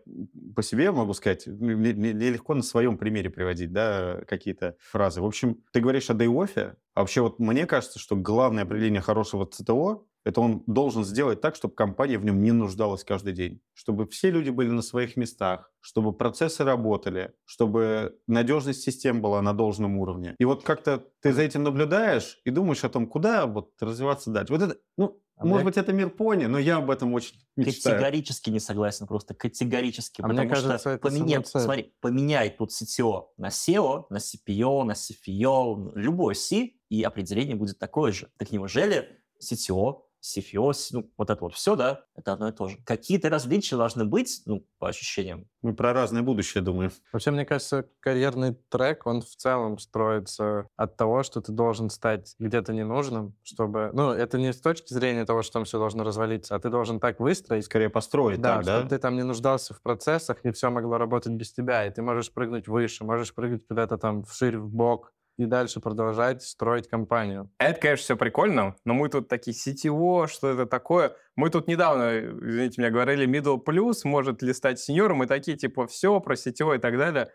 [0.54, 5.20] по себе могу сказать, мне, мне- легко на своем примере приводить, да, какие-то фразы.
[5.20, 9.46] В общем, ты говоришь о day-оффе, а вообще вот мне кажется, что главное определение хорошего
[9.46, 13.60] ЦТО это он должен сделать так, чтобы компания в нем не нуждалась каждый день.
[13.74, 19.52] Чтобы все люди были на своих местах, чтобы процессы работали, чтобы надежность систем была на
[19.54, 20.34] должном уровне.
[20.38, 24.52] И вот как-то ты за этим наблюдаешь и думаешь о том, куда вот развиваться дальше.
[24.52, 27.36] Вот это, ну, А может мне- быть, это мир пони, но я об этом очень
[27.56, 27.96] мечтаю.
[27.96, 30.20] Категорически не согласен, просто категорически.
[30.20, 31.60] А мне потому кажется, что это цель.
[31.62, 37.78] смотри, поменяй тут CTO на SEO, на CPO, на CFO, любой C, и определение будет
[37.78, 38.28] такое же.
[38.36, 42.76] Так неужели CTO, CFO, ну, вот это вот все, да, это одно и то же.
[42.84, 45.48] Какие-то различия должны быть, ну, по ощущениям.
[45.62, 46.90] Мы про разное будущее думаем.
[47.12, 52.34] Вообще, мне кажется, карьерный трек, он в целом строится от того, что ты должен стать
[52.38, 53.90] где-то ненужным, чтобы...
[53.92, 57.00] Ну, это не с точки зрения того, что там все должно развалиться, а ты должен
[57.00, 58.76] так выстроить, Скорее построить да, так, да?
[58.76, 62.02] чтобы ты там не нуждался в процессах, и все могло работать без тебя, и ты
[62.02, 67.50] можешь прыгнуть выше, можешь прыгнуть куда-то там вширь, в бок и дальше продолжать строить компанию.
[67.58, 71.16] Это, конечно, все прикольно, но мы тут такие CTO, что это такое?
[71.36, 75.86] Мы тут недавно, извините меня, говорили middle plus, может ли стать сеньором, мы такие, типа,
[75.86, 77.30] все про CTO и так далее.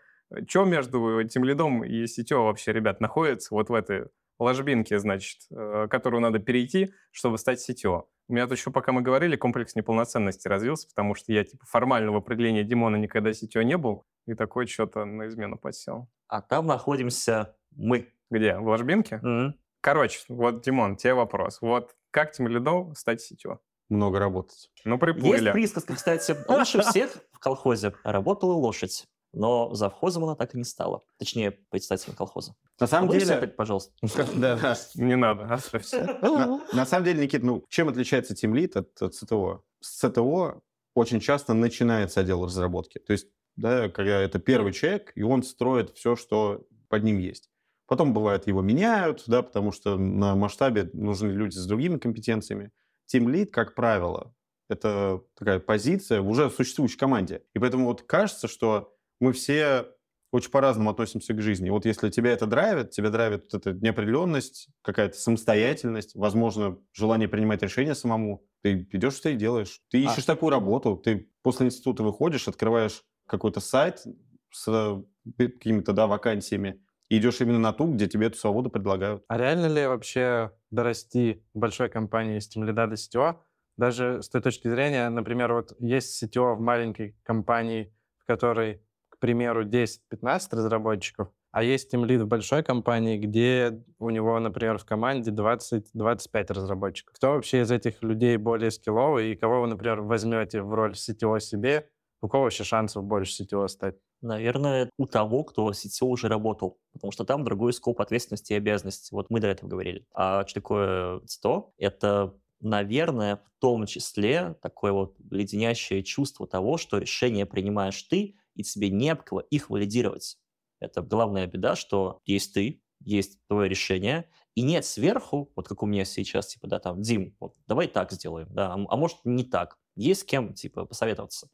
[0.48, 4.06] Что между этим лидом и CTO вообще, ребят, находится вот в этой
[4.38, 8.04] ложбинке, значит, э, которую надо перейти, чтобы стать CTO?
[8.28, 12.10] У меня тут еще, пока мы говорили, комплекс неполноценности развился, потому что я, типа, формально
[12.10, 16.08] в определении Димона никогда CTO не был, и такой что-то на измену подсел.
[16.26, 18.12] А там находимся мы.
[18.30, 18.56] Где?
[18.56, 19.18] В ложбинке?
[19.22, 19.54] Мгм.
[19.80, 21.60] Короче, вот, Димон, тебе вопрос.
[21.60, 23.60] Вот как тем лидом стать сетью?
[23.88, 24.70] Много работать.
[24.84, 25.52] Ну, Есть приплыли.
[25.52, 29.04] присказка, кстати, лучше всех в колхозе работала лошадь.
[29.32, 31.02] но завхозом она так и не стала.
[31.18, 32.56] Точнее, председателем колхоза.
[32.80, 33.38] На самом Выбрось деле...
[33.38, 33.92] опять, пожалуйста.
[34.34, 34.76] Да, да.
[34.94, 36.18] Не надо, оставься.
[36.22, 39.60] На, на самом деле, Никит, ну, чем отличается Lead от, CTO?
[39.80, 40.62] С CTO
[40.94, 42.98] очень часто начинается отдел разработки.
[42.98, 47.50] То есть, да, когда это первый человек, и он строит все, что под ним есть.
[47.86, 52.72] Потом, бывает, его меняют, да, потому что на масштабе нужны люди с другими компетенциями.
[53.12, 54.34] Team Lead, как правило,
[54.68, 57.42] это такая позиция в уже существующей команде.
[57.54, 59.86] И поэтому вот кажется, что мы все
[60.32, 61.70] очень по-разному относимся к жизни.
[61.70, 67.62] Вот если тебя это драйвит, тебя драйвит вот эта неопределенность, какая-то самостоятельность, возможно, желание принимать
[67.62, 69.80] решения самому, ты идешь что и делаешь.
[69.90, 70.10] Ты А.
[70.10, 74.04] ищешь такую работу, ты после института выходишь, открываешь какой-то сайт
[74.50, 75.02] с э,
[75.38, 79.24] какими-то, да, вакансиями, идешь именно на ту, где тебе эту свободу предлагают.
[79.28, 83.36] А реально ли вообще дорасти большой компании с тимлида до CTO?
[83.76, 89.18] Даже с той точки зрения, например, вот есть CTO в маленькой компании, в которой, к
[89.18, 95.30] примеру, 10-15 разработчиков, а есть тимлид в большой компании, где у него, например, в команде
[95.30, 97.14] 20-25 разработчиков.
[97.14, 101.40] Кто вообще из этих людей более скилловый, и кого вы, например, возьмете в роль CTO
[101.40, 101.88] себе,
[102.20, 103.96] у кого вообще шансов больше CTO стать?
[104.22, 109.14] Наверное, у того, кто CTO уже работал, потому что там другой скоп ответственности и обязанностей.
[109.14, 110.06] Вот мы до этого говорили.
[110.14, 111.72] А что такое CTO?
[111.76, 118.62] Это, наверное, в том числе такое вот леденящее чувство того, что решение принимаешь ты, и
[118.62, 120.38] тебе не об кого их валидировать.
[120.80, 125.86] Это главная беда, что есть ты, есть твое решение, и нет сверху, вот как у
[125.86, 129.44] меня сейчас, типа, да, там, Дим, вот, давай так сделаем, да, а, а может не
[129.44, 129.78] так.
[129.96, 131.48] Есть с кем, типа, посоветоваться.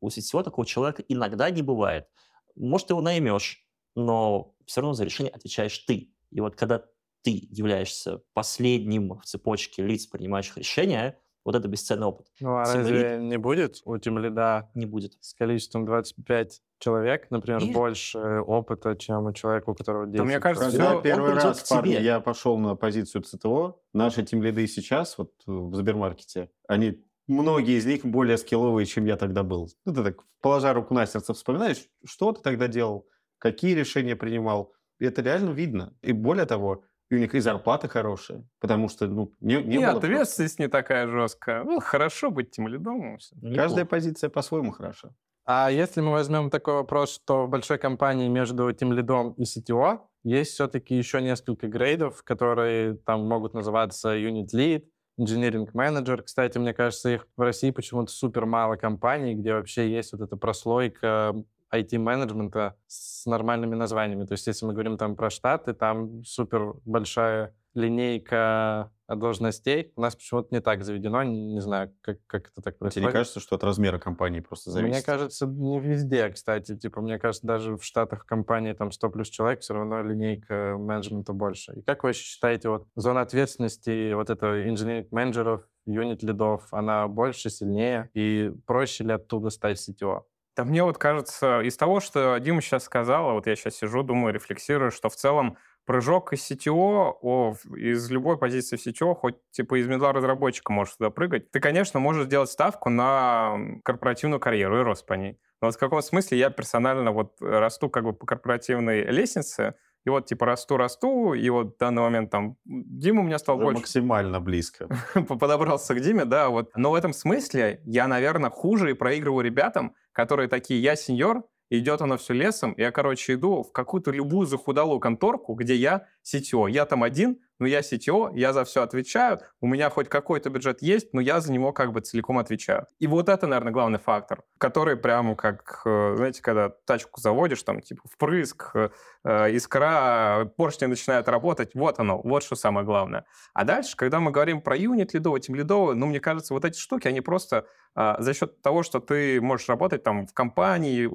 [0.00, 2.06] У сетевого такого человека иногда не бывает.
[2.54, 6.12] Может, ты его наймешь, но все равно за решение отвечаешь ты.
[6.30, 6.84] И вот когда
[7.22, 12.26] ты являешься последним в цепочке лиц, принимающих решения, вот это бесценный опыт.
[12.40, 15.16] Ну, а Team разве не будет у тимлида Не будет.
[15.20, 20.18] с количеством 25 человек, например, И- больше опыта, чем у человека, у которого 10?
[20.18, 22.04] Да мне кажется, Когда он- он первый придет раз, к парни, тебе.
[22.04, 28.04] я пошел на позицию ЦТО, наши тимлиды сейчас, вот в Сбермаркете, они, многие из них
[28.04, 29.68] более скилловые, чем я тогда был.
[29.84, 33.06] Ну, ты так, положа руку на сердце, вспоминаешь, что ты тогда делал,
[33.38, 34.72] какие решения принимал.
[34.98, 35.92] И это реально видно.
[36.02, 39.78] И более того, и у них и зарплата хорошая, потому что, ну, не, не И
[39.78, 41.64] было просто- ответственность не такая жесткая.
[41.64, 43.18] Ну, хорошо быть тем лидом.
[43.54, 45.10] Каждая позиция по-своему хороша.
[45.48, 50.52] А если мы возьмем такой вопрос, что в большой компании между тимлидом и CTO есть
[50.54, 54.82] все-таки еще несколько грейдов, которые там могут называться Unit Lead,
[55.18, 56.22] Engineering Manager.
[56.22, 60.36] Кстати, мне кажется, их в России почему-то супер мало компаний, где вообще есть вот эта
[60.36, 61.34] прослойка
[61.74, 64.24] IT-менеджмента с нормальными названиями.
[64.24, 69.92] То есть если мы говорим там про Штаты, там супер большая линейка должностей.
[69.94, 71.22] У нас почему-то не так заведено.
[71.22, 73.06] Не, знаю, как, как это так Тебе происходит.
[73.06, 74.94] не кажется, что от размера компании просто зависит?
[74.94, 76.76] Мне кажется, не везде, кстати.
[76.76, 81.32] Типа, мне кажется, даже в Штатах компании там 100 плюс человек, все равно линейка менеджмента
[81.32, 81.74] больше.
[81.74, 87.48] И как вы считаете, вот зона ответственности вот этого инженерных менеджеров, юнит лидов, она больше,
[87.48, 88.10] сильнее?
[88.14, 90.22] И проще ли оттуда стать CTO?
[90.56, 94.32] Да мне вот кажется, из того, что Дима сейчас сказала, вот я сейчас сижу, думаю,
[94.32, 99.80] рефлексирую, что в целом прыжок из CTO, о, из любой позиции в CTO, хоть типа
[99.80, 104.82] из медла разработчика можешь туда прыгать, ты, конечно, можешь сделать ставку на корпоративную карьеру и
[104.82, 105.38] рост по ней.
[105.62, 110.10] Но вот в каком смысле я персонально вот расту как бы по корпоративной лестнице, и
[110.10, 113.80] вот типа расту-расту, и вот в данный момент там Дима у меня стал Уже больше
[113.80, 114.88] максимально близко.
[115.14, 116.70] подобрался к Диме, да, вот.
[116.76, 122.00] Но в этом смысле я, наверное, хуже и проигрываю ребятам, которые такие, я сеньор, идет
[122.00, 126.70] оно все лесом, я, короче, иду в какую-то любую захудалую конторку, где я CTO.
[126.70, 130.82] Я там один, но я CTO, я за все отвечаю, у меня хоть какой-то бюджет
[130.82, 132.86] есть, но я за него как бы целиком отвечаю.
[132.98, 137.80] И вот это, наверное, главный фактор, который прям как, э, знаете, когда тачку заводишь, там,
[137.80, 138.90] типа, впрыск, э,
[139.24, 143.24] э, искра, поршни начинают работать, вот оно, вот что самое главное.
[143.54, 146.78] А дальше, когда мы говорим про юнит лидовый, тем лидовый, ну, мне кажется, вот эти
[146.78, 151.08] штуки, они просто а, за счет того, что ты можешь работать там в компании,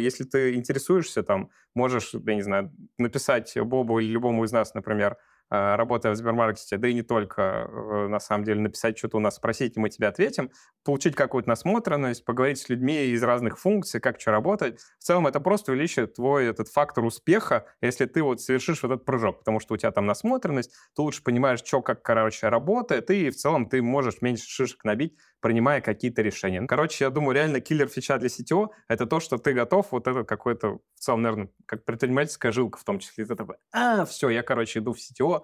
[0.00, 5.16] если ты интересуешься, там, можешь, я не знаю, написать Бобу или любому из нас, например,
[5.50, 9.36] работая в Сбермаркете, да и не только, э, на самом деле, написать что-то у нас,
[9.36, 10.50] спросить, и мы тебе ответим,
[10.84, 14.80] получить какую-то насмотренность, поговорить с людьми из разных функций, как что работать.
[14.98, 19.04] В целом это просто увеличит твой этот фактор успеха, если ты вот совершишь вот этот
[19.04, 23.30] прыжок, потому что у тебя там насмотренность, ты лучше понимаешь, что как, короче, работает, и
[23.30, 26.60] в целом ты можешь меньше шишек набить, принимая какие-то решения.
[26.66, 30.24] Короче, я думаю, реально киллер фича для CTO— это то, что ты готов, вот это
[30.24, 33.24] какой-то, в целом, наверное, как предпринимательская жилка в том числе.
[33.24, 35.37] Ты такой, а, все, я, короче, иду в CTO,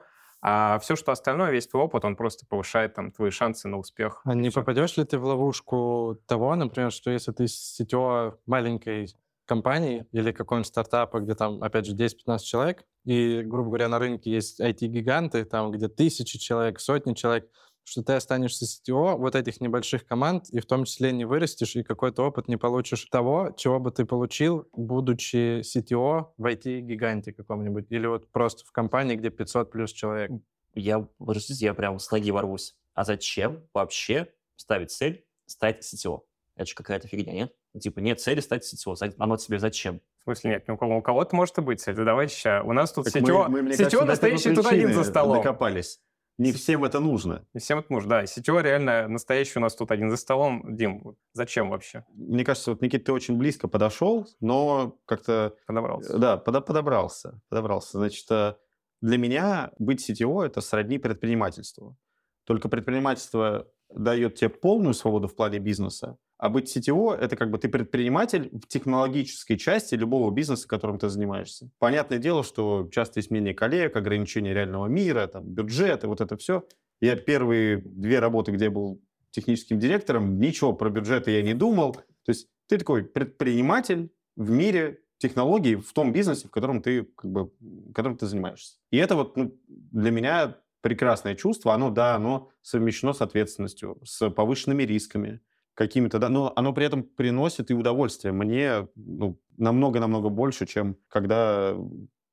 [0.46, 4.20] а все, что остальное, весь твой опыт, он просто повышает там твои шансы на успех.
[4.24, 4.60] А не Всё.
[4.60, 9.08] попадешь ли ты в ловушку того, например, что если ты CTO маленькой
[9.46, 14.30] компании или какого-нибудь стартапа, где там, опять же, 10-15 человек, и, грубо говоря, на рынке
[14.30, 17.48] есть IT-гиганты, там, где тысячи человек, сотни человек,
[17.84, 21.82] что ты останешься CTO вот этих небольших команд, и в том числе не вырастешь, и
[21.82, 28.06] какой-то опыт не получишь того, чего бы ты получил, будучи CTO в IT-гиганте каком-нибудь, или
[28.06, 30.30] вот просто в компании, где 500 плюс человек.
[30.74, 32.74] Я, подождите, я прям с ноги ворвусь.
[32.94, 36.22] А зачем вообще ставить цель стать CTO?
[36.56, 37.52] Это же какая-то фигня, нет?
[37.74, 39.14] Ну, Типа, нет цели стать CTO.
[39.18, 40.00] Оно тебе зачем?
[40.20, 41.94] В смысле, нет, у кого- у кого-то может быть цель.
[41.96, 42.64] Да давай сейчас.
[42.64, 45.36] У нас тут Так сетево, мы- мы, сетево кажется, настоящий тут один за столом.
[45.38, 46.00] Докопались.
[46.36, 47.46] Не всем это нужно.
[47.54, 48.22] И всем это нужно, да.
[48.24, 50.76] И сетево реально настоящий у нас тут один за столом.
[50.76, 56.18] Дим, зачем вообще Мне кажется, вот, Никита, ты очень близко подошел, но как-то подобрался?
[56.18, 57.40] Да, подо- подобрался.
[57.48, 57.98] Подобрался.
[57.98, 58.56] Значит, э,
[59.00, 61.96] для меня быть CTO— это сродни предпринимательству.
[62.44, 67.56] Только предпринимательство дает тебе полную свободу в плане бизнеса, а быть CTO— это как бы
[67.56, 71.70] ты предприниматель в технологической части любого бизнеса, которым ты занимаешься.
[71.78, 76.36] Понятное дело, что часто есть мнение коллег, ограничения реального мира, там, бюджет и вот это
[76.36, 76.68] все.
[77.00, 81.94] Я первые две работы, где я был техническим директором, ничего про бюджеты я не думал.
[81.94, 87.30] То есть ты такой предприниматель в мире технологий в том бизнесе, в котором ты, как
[87.30, 87.52] бы,
[87.94, 88.76] которым ты занимаешься.
[88.90, 91.72] И это вот ну, для меня прекрасное чувство.
[91.72, 95.40] Оно, да, оно совмещено с ответственностью, с повышенными рисками
[95.74, 98.32] какими-то, да, но оно при этом приносит и удовольствие.
[98.32, 101.76] Мне ну, намного-намного больше, чем когда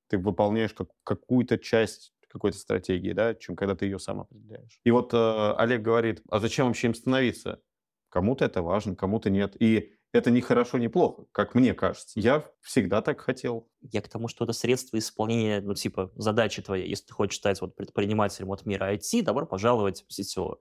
[0.08, 4.80] ты выполняешь как, какую-то часть какой-то стратегии, да, чем когда ты ее сам определяешь.
[4.86, 7.62] И вот э, Олег говорит, а зачем вообще им становиться?
[8.10, 9.56] Кому-то это важно, кому-то нет.
[9.62, 12.19] И это не хорошо, не плохо, как мне кажется.
[12.19, 13.69] Я всегда так хотел.
[13.82, 16.89] Я к тому, что это средство исполнения, ну, типа, задачи твоей.
[16.89, 20.58] Если ты хочешь стать вот предпринимателем от мира IT, добро пожаловать в CTO.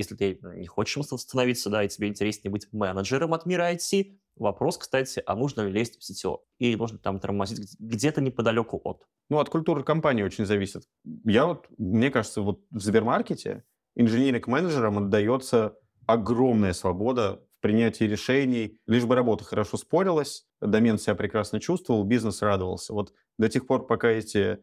[0.00, 4.78] Если ты не хочешь становиться, да, и тебе интереснее быть менеджером от мира IT, вопрос,
[4.78, 6.38] кстати, а нужно ли лезть в CTO?
[6.58, 9.04] И нужно там тормозить где-то неподалеку от.
[9.28, 10.84] Ну, от культуры компании очень зависит.
[11.26, 19.04] Я вот, мне кажется, вот в Сбермаркете инженерик-менеджерам отдается огромная свобода в принятии решений, лишь
[19.04, 22.94] бы работа хорошо спорилась, домен себя прекрасно чувствовал, бизнес радовался.
[22.94, 24.60] Вот до тех пор, пока эти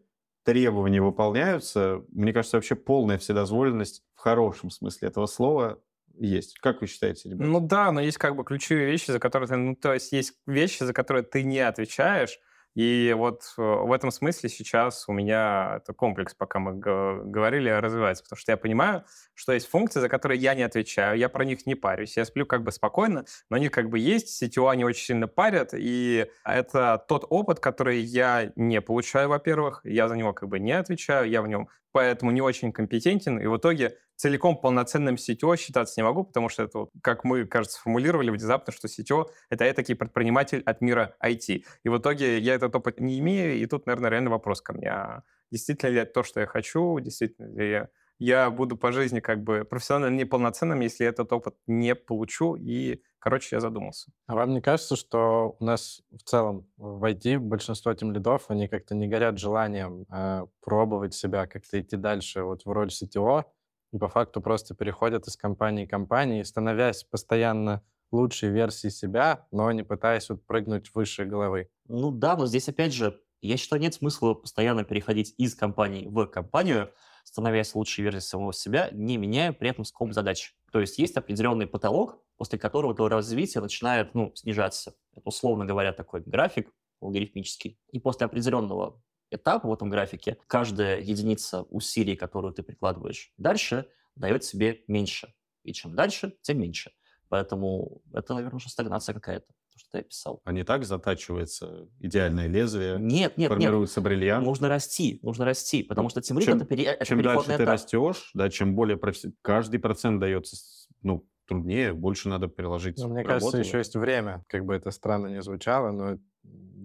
[0.48, 5.82] требования выполняются, мне кажется, вообще полная вседозволенность в хорошем смысле этого слова
[6.18, 6.58] есть.
[6.60, 7.52] Как вы считаете, ребята?
[7.52, 9.58] Ну да, но есть как бы ключевые вещи, за которые ты...
[9.58, 12.40] Ну, то есть есть вещи, за которые ты не отвечаешь,
[12.78, 18.24] и вот э, в этом смысле сейчас у меня это комплекс, пока мы говорили, развивается,
[18.24, 21.66] потому что я понимаю, что есть функции, за которые я не отвечаю, я про них
[21.66, 25.06] не парюсь, я сплю как бы спокойно, но они как бы есть, CTO они очень
[25.06, 30.48] сильно парят, и это тот опыт, который я не получаю, во-первых, я за него как
[30.48, 35.16] бы не отвечаю, я в нем поэтому не очень компетентен, и в итоге целиком полноценным
[35.16, 39.66] CTO считаться не могу, потому что это, как мы, кажется, сформулировали внезапно, что CTO— это
[39.66, 41.64] этакий предприниматель от мира IT.
[41.84, 44.92] И в итоге я этот опыт не имею, и тут, наверное, реально вопрос ко мне.
[44.92, 47.00] А действительно ли это то, что я хочу?
[47.00, 47.88] Действительно ли
[48.20, 52.56] я, буду по жизни как бы профессионально неполноценным, если этот опыт не получу?
[52.56, 54.12] И, короче, я задумался.
[54.26, 58.68] А вам не кажется, что у нас в целом в IT большинство тем лидов, они
[58.68, 63.46] как-то не горят желанием э, пробовать себя, как-то идти дальше вот в роль CTO,
[63.94, 69.72] и по факту просто переходят из компании к компании, становясь постоянно лучшей версией себя, но
[69.72, 71.70] не пытаясь вот прыгнуть выше головы.
[71.88, 76.26] Ну да, но здесь опять же, я считаю, нет смысла постоянно переходить из компании в
[76.28, 76.92] компанию,
[77.28, 80.56] становясь лучшей версией самого себя, не меняя при этом скоп задач.
[80.72, 84.96] То есть есть определенный потолок, после которого твое развитие начинает ну, снижаться.
[85.12, 87.78] Это, условно говоря, такой график логарифмический.
[87.92, 94.46] И после определенного этапа в этом графике каждая единица усилий, которую ты прикладываешь дальше, дает
[94.46, 95.34] себе меньше.
[95.64, 96.94] И чем дальше, тем меньше.
[97.28, 100.42] Поэтому это, наверное, уже стагнация какая-то, то, что ты описал.
[100.44, 103.50] А не так затачивается идеальное лезвие, Нет, нет, нет.
[103.52, 104.46] формируется бриллиант.
[104.46, 107.64] Нужно расти, нужно расти, потому что тимлид чем- это, пере- это Чем дальше переходный ты
[107.64, 107.74] этап.
[107.74, 110.56] растешь, да, чем более профи- каждый процент дается
[111.04, 112.98] ну, труднее, больше надо приложить.
[112.98, 113.30] Но мне работы.
[113.40, 116.18] кажется, еще есть время, как бы это странно не звучало, но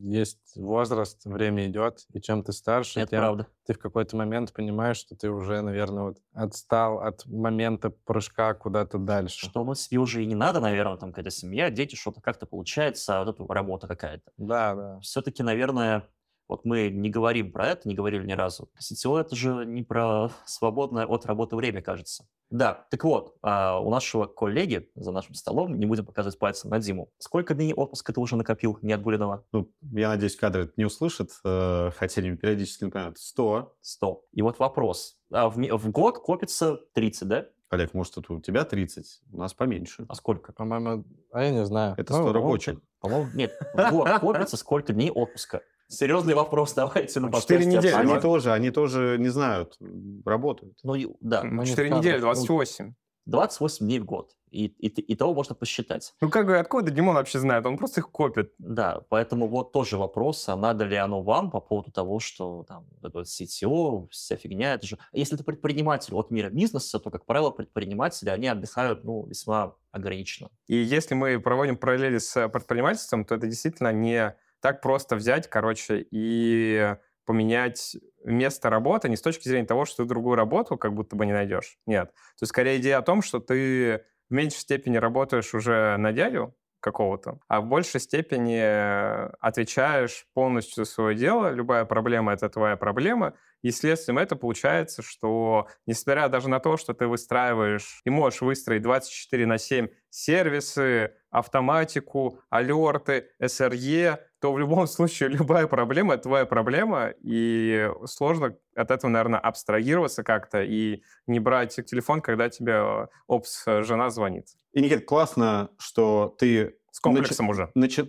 [0.03, 3.47] есть возраст, время идет, и чем ты старше, Это тем правда.
[3.67, 8.99] ты в какой-то момент понимаешь, что ты уже, наверное, вот отстал от момента прыжка куда-то
[8.99, 9.47] дальше.
[9.47, 13.21] Что ну, себе уже и не надо, наверное, там какая-то семья, дети, что-то как-то получается,
[13.21, 14.33] а вот эта работа какая-то.
[14.37, 15.01] Да, да.
[15.01, 16.09] Все-таки, наверное,
[16.53, 18.69] вот мы не говорим про это, не говорили ни разу.
[18.79, 22.27] CTO это же не про свободное от работы время, кажется.
[22.51, 26.79] Да, так вот, а, у нашего коллеги за нашим столом, не будем показывать пальцем на
[26.79, 29.47] Диму, сколько дней отпуска ты уже накопил неотгуленного?
[29.53, 33.17] Ну, я надеюсь, кадры это не услышат, э, хотя они периодически напоминают.
[33.17, 33.75] 100.
[33.81, 34.25] 100.
[34.33, 35.17] И вот вопрос.
[35.33, 37.47] А в, в год копится 30, да?
[37.71, 40.05] Олег, может, это у тебя 30, у нас поменьше.
[40.07, 40.53] А сколько?
[40.53, 41.95] По-моему, а я не знаю.
[41.97, 42.33] Это Ну, 100 вот.
[42.35, 42.79] рабочих.
[43.01, 43.59] По-моему, нет.
[43.91, 45.63] Вот, копится сколько дней отпуска.
[45.93, 47.93] Серьезный вопрос, давайте на Четыре недели.
[47.93, 49.77] Они тоже, они тоже не знают,
[50.25, 50.79] работают.
[50.83, 52.05] Ну, и- да, не 4 скажешь.
[52.05, 52.95] недели, Ну, 28.
[53.27, 54.33] 28 дней в год.
[54.51, 56.13] И, и, и того можно посчитать.
[56.21, 57.65] Ну как бы, откуда Димон вообще знает?
[57.65, 58.53] Он просто их копит.
[58.59, 62.87] Да, поэтому вот тоже вопрос, а надо ли оно вам по поводу того, что там
[63.03, 64.99] это вот CTO, вся фигня, это же...
[65.13, 70.51] Если ты предприниматель от мира бизнеса, то, как правило, предприниматели, они отдыхают, ну, весьма ограниченно.
[70.67, 76.07] И если мы проводим параллели с предпринимательством, то это действительно не так просто взять, короче,
[76.11, 76.97] и
[77.27, 81.27] поменять место работы не с точки зрения того, что ты другую работу как будто бы
[81.27, 81.79] не найдешь.
[81.87, 82.13] Нет.
[82.13, 86.55] То есть скорее идея о том, что ты в меньшей степени работаешь уже на дядю
[86.81, 91.51] какого-то, а в большей степени э, отвечаешь полностью за свое дело.
[91.51, 93.35] Любая проблема— это твоя проблема.
[93.63, 98.83] И следствием это получается, что несмотря даже на то, что ты выстраиваешь и можешь выстроить
[98.83, 106.45] 24 на 7 сервисы, автоматику, алерты, SRE, то в любом случае любая проблема— это твоя
[106.45, 114.11] проблема, и сложно от этого, наверное, абстрагироваться как-то и не брать телефон, когда тебе опс-жена
[114.11, 114.49] звонит.
[114.73, 116.77] И, Никит, классно, что ты...
[116.91, 117.71] С комплексом уже.
[117.75, 118.09] начи-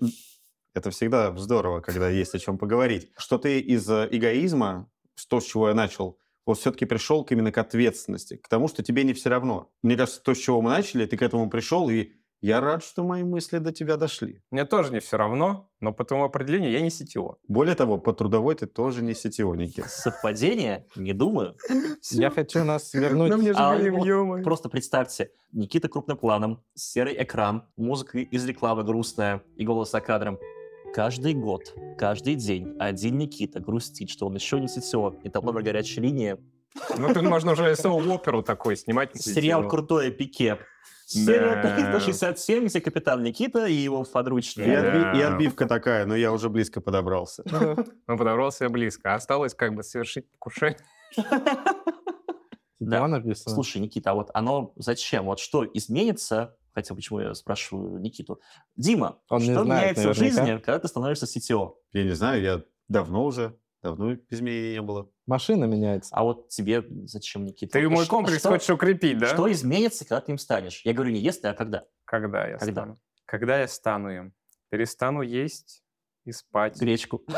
[0.73, 3.11] Это всегда здорово, когда есть о чем поговорить.
[3.17, 4.89] Что ты из э, эгоизма,
[5.29, 8.83] то, с чего я начал, вот все-таки пришел к именно к ответственности, к тому, что
[8.83, 9.71] тебе не все равно.
[9.81, 12.11] Мне кажется, то, с чего мы начали, ты к этому пришел, и
[12.41, 14.41] я рад, что мои мысли до тебя дошли.
[14.51, 17.37] Мне тоже не все равно, но по твоему определению я не сетево.
[17.47, 19.85] Более того, по трудовой ты тоже не сетевой, Никит.
[19.85, 20.85] Совпадение?
[20.97, 21.55] Не думаю.
[22.11, 23.29] Я хочу нас вернуть...
[23.29, 23.37] Ну,
[24.41, 24.43] А.
[24.43, 30.37] Просто представьте, Никита крупным планом, серый экран, музыка из рекламы грустная и голос за кадром.
[30.93, 35.15] Каждый год, каждый день один Никита грустит, что он еще не сетево.
[35.23, 36.37] И там номер горячей линии.
[36.97, 39.15] Ну, тут можно уже СО-оперу такой снимать.
[39.19, 40.59] Сериал «Крутое пике».
[41.05, 41.75] Серия Да.
[41.99, 44.81] 367, где капитан Никита и его И, подручные.
[44.81, 45.13] Да.
[45.13, 47.43] отби- и отбивка такая, но я уже близко подобрался.
[48.07, 49.13] Он подобрался близко.
[49.13, 50.77] Осталось как бы совершить покушение.
[52.79, 53.07] Да.
[53.07, 53.53] Написано.
[53.53, 55.25] Слушай, Никита, а вот оно зачем?
[55.25, 56.55] Вот что изменится?
[56.73, 58.39] Хотя почему я спрашиваю Никиту?
[58.75, 60.45] Дима, Он что знает меняется в наверняка.
[60.45, 61.75] жизни, когда ты становишься CTO?
[61.91, 65.09] Я не знаю, я давно уже, давно изменений не было.
[65.27, 66.09] Машина меняется.
[66.15, 67.73] А вот тебе зачем, Никита?
[67.73, 69.27] Ты Вот мой что- комплекс что- хочешь укрепить, да?
[69.27, 70.81] Что изменится, когда ты им станешь?
[70.83, 71.85] Я говорю не если, а когда.
[72.05, 72.71] Когда я Когда?
[72.73, 72.99] стану?
[73.25, 74.33] Когда я стану им?
[74.69, 75.83] Перестану есть
[76.25, 76.79] и спать.
[76.79, 77.21] Гречку.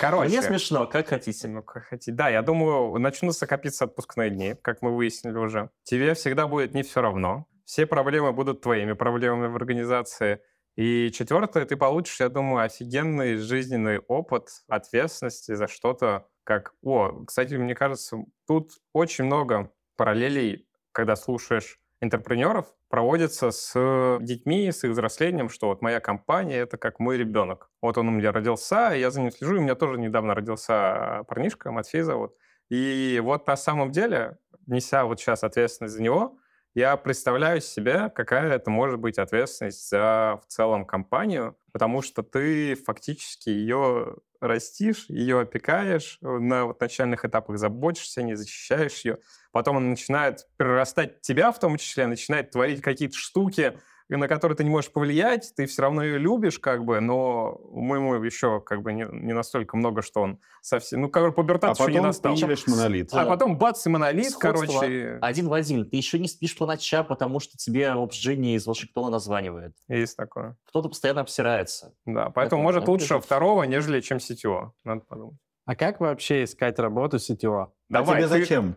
[0.00, 0.28] Короче.
[0.28, 1.48] Мне смешно, как хотите.
[1.48, 2.12] Ну, как хотите.
[2.12, 5.70] Да, я думаю, начнутся копиться отпускные дни, как мы выяснили уже.
[5.84, 7.46] Тебе всегда будет не все равно.
[7.64, 10.40] Все проблемы будут твоими проблемами в организации.
[10.76, 16.74] И четвертое, ты получишь, я думаю, офигенный жизненный опыт ответственности за что-то, как...
[16.82, 24.84] О, кстати, мне кажется, тут очень много параллелей, когда слушаешь интерпренеров, проводится с детьми, с
[24.84, 27.70] их взрослением, что вот моя компания— это как мой ребенок.
[27.82, 31.24] Вот он у меня родился, я за ним слежу, и у меня тоже недавно родился
[31.28, 32.34] парнишка, Матфей зовут.
[32.68, 36.38] И вот на самом деле, неся вот сейчас ответственность за него,
[36.76, 42.74] я представляю себе, какая это может быть ответственность за в целом компанию, потому что ты
[42.74, 49.20] фактически ее растишь, ее опекаешь, на вот начальных этапах заботишься, не защищаешь ее.
[49.52, 53.78] Потом она начинает перерастать в тебя в том числе, начинает творить какие-то штуки,
[54.14, 57.80] на которые ты не можешь повлиять, ты все равно ее любишь, как бы, но у
[57.80, 61.00] моему еще как бы не, не настолько много, что он совсем...
[61.00, 62.34] Ну, как бы А пубертат еще не потом настал.
[62.34, 63.10] приняли монолит.
[63.12, 65.90] А потом бац и монолит, Сходство короче, Один в один.
[65.90, 69.74] Ты еще не спишь по ночам, потому что тебе Обсжини из Вашингтона названивает.
[69.88, 70.56] есть такое.
[70.66, 71.94] Кто-то постоянно обсирается.
[72.04, 74.72] Да, поэтому, Это- может, лучше второго, нежели чем сетево.
[74.84, 75.36] Надо подумать.
[75.66, 77.74] А как вообще искать работу сетево?
[77.92, 78.76] А тебе ты- зачем?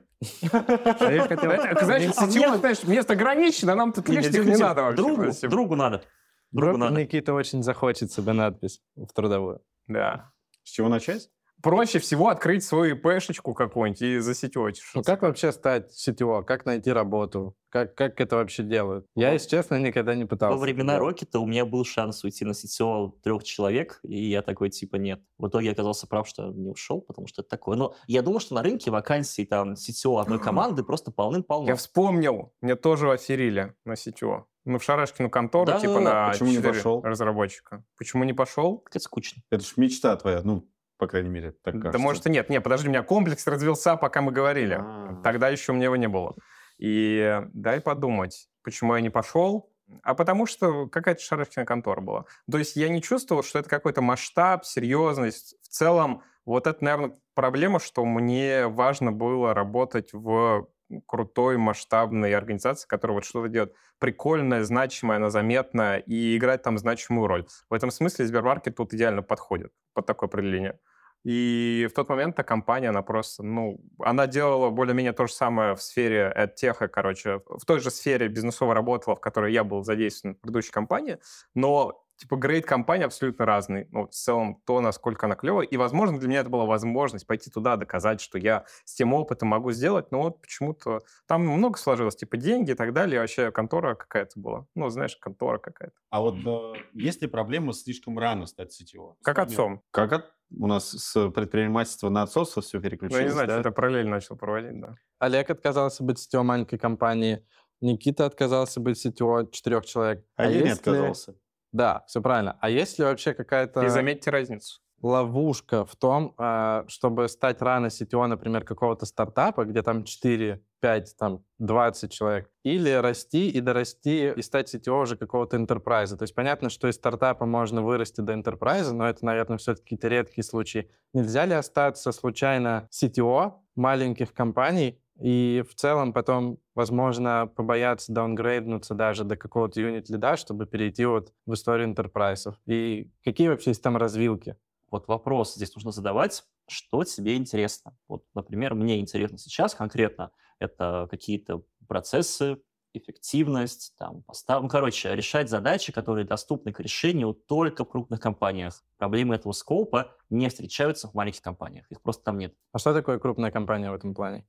[2.11, 5.47] А сетево, знаешь, место ограничено, нам тут лишних не надо вообще.
[5.47, 6.03] Другу, надо.
[6.51, 6.99] Другу надо.
[6.99, 9.61] Никита очень захочет себе надпись в трудовую.
[9.87, 10.31] Да.
[10.63, 11.29] С чего начать?
[11.61, 14.81] Проще всего открыть свою ИПшечку какую-нибудь и засетевать.
[14.95, 16.41] Ну как вообще стать сетево?
[16.41, 17.55] Как найти работу?
[17.69, 19.05] Как, как это вообще делают?
[19.15, 20.55] Я, если честно, никогда не пытался.
[20.57, 20.97] Во времена.
[20.97, 25.21] Рокета у меня был шанс уйти на сетево трех человек, и я такой, типа, нет.
[25.37, 27.77] В итоге я оказался прав, что не ушел, потому что это такое.
[27.77, 31.67] Но я думал, что на рынке вакансий там сетево одной команды просто полным-полно.
[31.67, 34.47] Я вспомнил, мне тоже оферили на сетево.
[34.65, 36.25] Мы в Шарашкину контору, Да, типа да, да.
[36.25, 37.01] на Почему не 4 пошел?
[37.03, 37.83] разработчика.
[37.97, 38.83] Почему не пошел?
[38.89, 39.41] Это скучно.
[39.51, 40.67] Это ж мечта твоя, ну,
[40.99, 41.93] по крайней мере, так кажется.
[41.93, 42.49] Да может и нет.
[42.49, 44.77] Не, подожди, у меня комплекс развился, пока мы говорили.
[44.79, 45.21] А.
[45.23, 46.35] Тогда еще у меня его не было.
[46.77, 49.71] И дай подумать, почему я не пошел.
[50.03, 52.25] А потому что какая-то шарашкина контора была.
[52.51, 55.55] То есть я не чувствовал, что это какой-то масштаб, серьезность.
[55.63, 60.67] В целом Вот это, наверное, проблема, что мне важно было работать в
[61.05, 67.27] крутой масштабной организации, которая вот что-то делает прикольное, значимое, она заметная и играет там значимую
[67.27, 67.45] роль.
[67.69, 70.79] В этом смысле Сбермаркет тут идеально подходит под такое определение.
[71.25, 75.75] И в тот момент эта компания, она просто, ну, она делала более-менее то же самое
[75.75, 80.35] в сфере AdTech, короче, в той же сфере бизнесово работала, в которой я был задействован
[80.35, 81.17] в предыдущей компании,
[81.55, 83.87] но типа грейд компании абсолютно разный.
[83.91, 85.65] Ну, в целом, то, насколько она клевая.
[85.65, 89.47] И, возможно, для меня это была возможность пойти туда, доказать, что я с тем опытом
[89.49, 90.11] могу сделать.
[90.11, 93.15] Но вот почему-то там много сложилось, типа деньги и так далее.
[93.15, 94.65] И вообще контора какая-то была.
[94.75, 95.95] Ну, знаешь, контора какая-то.
[96.09, 99.15] А вот э, есть ли проблема слишком рано стать сетевым?
[99.23, 99.81] Как отцом.
[99.91, 100.25] Как от...
[100.51, 103.53] у нас с предпринимательства на отцовство все переключилось, Ну, я не знаю, да?
[103.55, 104.95] что-то параллель начал проводить, да.
[105.19, 107.45] Олег отказался быть сетевой маленькой компании,
[107.81, 110.25] Никита отказался быть сетевой четырех человек.
[110.35, 111.35] А, я не ли- отказался.
[111.71, 112.57] Да, все правильно.
[112.61, 114.79] А есть ли вообще какая-то И заметьте разницу.
[115.01, 121.15] ловушка в том, а, чтобы стать рано сетевой, например, какого-то стартапа, где там 4, 5,
[121.17, 126.17] там 20 человек, или расти и дорасти и стать сетевой уже какого-то интерпрайза.
[126.17, 130.07] То есть понятно, что из стартапа можно вырасти до интерпрайза, но это, наверное, все-таки какие-то
[130.07, 130.89] редкие случаи.
[131.13, 139.23] Нельзя ли остаться случайно сетево маленьких компаний и в целом потом, возможно, побояться даунгрейднуться даже
[139.23, 142.55] до какого-то юнит-лида, чтобы перейти вот в историю интерпрайзов?
[142.65, 144.55] И какие вообще есть там развилки?
[144.89, 147.95] Вот вопрос здесь нужно задавать, что тебе интересно.
[148.07, 152.61] Вот, например, мне интересно сейчас конкретно это какие-то процессы,
[152.93, 154.63] эффективность, там, постав...
[154.63, 158.83] ну, короче, решать задачи, которые доступны к решению только в крупных компаниях.
[158.97, 162.55] Проблемы этого скопа не встречаются в маленьких компаниях, их просто там нет.
[162.71, 164.47] А что такое крупная компания в этом плане?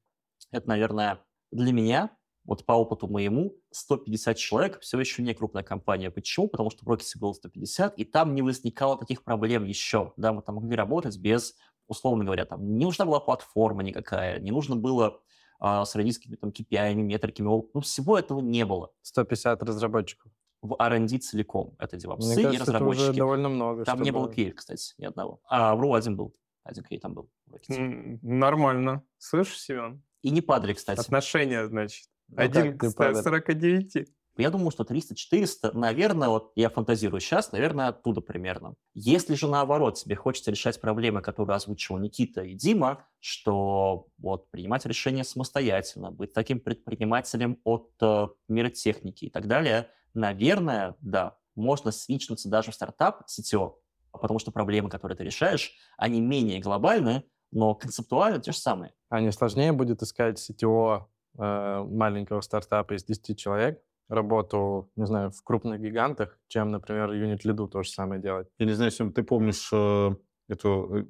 [0.50, 6.10] Это, наверное, для меня, вот по опыту моему, 150 человек все еще не крупная компания.
[6.10, 6.48] Почему?
[6.48, 10.12] Потому что в Рокете было 150, и там не возникало таких проблем еще.
[10.16, 11.54] Да, мы там могли работать без,
[11.86, 15.20] условно говоря, там не нужна была платформа никакая, не нужно было
[15.60, 18.90] а, с родительскими там KPI, метриками, ну, всего этого не было.
[19.02, 20.32] 150 разработчиков.
[20.62, 23.02] В R&D целиком это Мне девопсы и кажется, это разработчики.
[23.02, 23.84] уже довольно много.
[23.84, 25.40] Там не было чтобы- QA, кстати, ни одного.
[25.48, 26.34] А в RU один был.
[26.64, 27.30] Один QA там был.
[28.22, 29.02] Нормально.
[29.18, 30.02] Слышишь, Семен?
[30.22, 31.00] И не падали, кстати.
[31.00, 32.06] Отношения, значит.
[32.28, 33.22] Ну Один к Павел?
[33.22, 34.08] 49.
[34.36, 38.74] Я думаю, что 300-400, наверное, вот я фантазирую сейчас, наверное, оттуда примерно.
[38.94, 44.86] Если же наоборот тебе хочется решать проблемы, которые озвучивал Никита и Дима, что вот принимать
[44.86, 51.90] решения самостоятельно, быть таким предпринимателем от э, мира техники и так далее, наверное, да, можно
[51.90, 53.74] свичнуться даже в стартап CTO,
[54.12, 58.92] потому что проблемы, которые ты решаешь, они менее глобальны, но концептуально те же самые.
[59.08, 61.04] А не сложнее будет искать CTO
[61.38, 67.44] э, маленького стартапа из 10 человек, работу, не знаю, в крупных гигантах, чем, например, юнит
[67.44, 68.48] лиду то же самое делать.
[68.58, 70.10] Я не знаю, Сем, ты помнишь э,
[70.48, 71.04] эту э,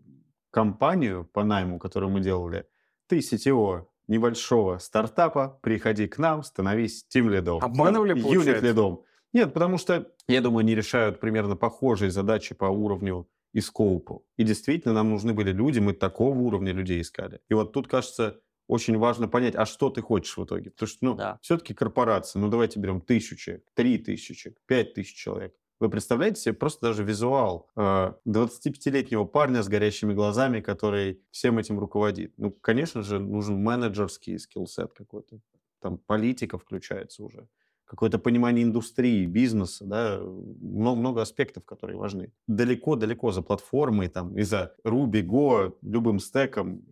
[0.50, 2.66] компанию по найму, которую мы делали?
[3.06, 7.62] Ты CTO небольшого стартапа, приходи к нам, становись тим лидом.
[7.62, 9.02] Обманывали, Юнит лидом.
[9.32, 14.24] Нет, потому что, я думаю, они решают примерно похожие задачи по уровню и скоупу.
[14.36, 17.40] И действительно, нам нужны были люди, мы такого уровня людей искали.
[17.48, 20.70] И вот тут, кажется, очень важно понять, а что ты хочешь в итоге.
[20.70, 21.38] Потому что, ну, Да.
[21.42, 25.54] все-таки корпорация, ну, давайте берем тысячу человек, три тысячи человек, пять тысяч человек.
[25.80, 31.78] Вы представляете себе просто даже визуал э, 25-летнего парня с горящими глазами, который всем этим
[31.78, 32.34] руководит?
[32.36, 35.40] Ну, конечно же, нужен менеджерский скиллсет какой-то.
[35.80, 37.48] Там политика включается уже.
[37.90, 42.32] Какое-то понимание индустрии, бизнеса, да, много, много аспектов, которые важны.
[42.46, 46.84] Далеко-далеко за платформой, там, и за Ruby, Go, любым стеком.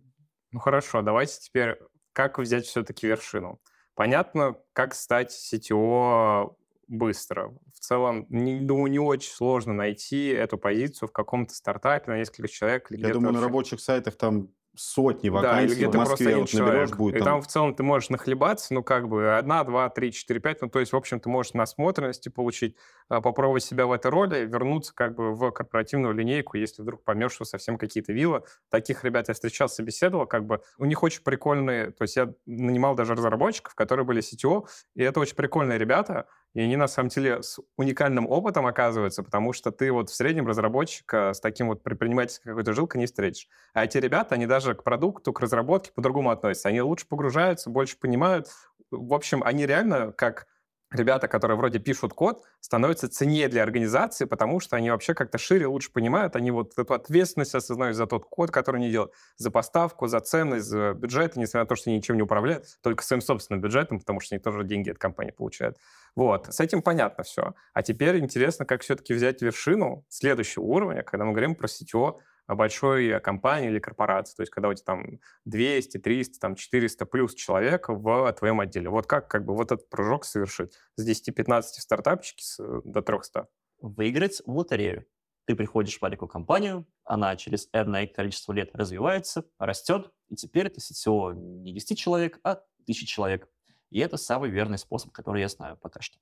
[0.51, 1.77] Ну хорошо, давайте теперь,
[2.11, 3.61] как взять все-таки вершину?
[3.95, 6.57] Понятно, как стать CTO
[6.89, 7.57] быстро.
[7.73, 12.49] В целом, не, думаю, не очень сложно найти эту позицию в каком-то стартапе на несколько
[12.49, 12.91] человек.
[12.91, 13.47] или Я думаю, на вообще.
[13.47, 15.85] рабочих сайтах там сотни Да, или вакансий.
[15.85, 19.07] в Москве вот наберешь, будет и там там в целом ты можешь нахлебаться, ну, как
[19.07, 20.61] бы, одна, два, три, четыре, пять.
[20.61, 22.75] Ну, то есть, в общем, ты можешь насмотренности получить,
[23.07, 27.33] а, попробовать себя в этой роли, вернуться как бы в корпоративную линейку, если вдруг поймешь,
[27.33, 28.43] что совсем какие-то вилы.
[28.69, 32.95] Таких ребят я встречал, собеседовал, как бы, у них очень прикольные, то есть я нанимал
[32.95, 37.43] даже разработчиков, которые были CTO, и это очень прикольные ребята, и они, на самом деле,
[37.43, 42.49] с уникальным опытом оказываются, потому что ты вот в среднем разработчика с таким вот предпринимательской
[42.49, 43.47] какой-то жилкой не встретишь.
[43.73, 46.69] А эти ребята, они даже к продукту, к разработке по-другому относятся.
[46.69, 48.47] Они лучше погружаются, больше понимают.
[48.91, 50.47] В общем, они реально, как
[50.91, 55.67] ребята, которые вроде пишут код, становятся ценнее для организации, потому что они вообще как-то шире,
[55.67, 60.07] лучше понимают, они вот эту ответственность осознают за тот код, который они делают, за поставку,
[60.07, 63.61] за ценность, за бюджет, несмотря на то, что они ничем не управляют, только своим собственным
[63.61, 65.77] бюджетом, потому что они тоже деньги от компании получают.
[66.15, 67.53] Вот, с этим понятно все.
[67.73, 72.17] А теперь интересно, как все-таки взять вершину следующего уровня, когда мы говорим про CTO
[72.55, 77.33] большой компании или корпорации, то есть когда у тебя там 200, 300, там 400 плюс
[77.35, 78.89] человек в твоем отделе.
[78.89, 83.47] Вот как, как бы вот этот прыжок совершить с 10-15 стартапчики до 300?
[83.81, 85.05] Выиграть в лотерею.
[85.45, 90.79] Ты приходишь в маленькую компанию, она через энное количество лет развивается, растет, и теперь это
[90.79, 92.51] CTO не 10 человек, а
[92.83, 93.49] 1000 человек.
[93.89, 96.19] И это самый верный способ, который я знаю пока что.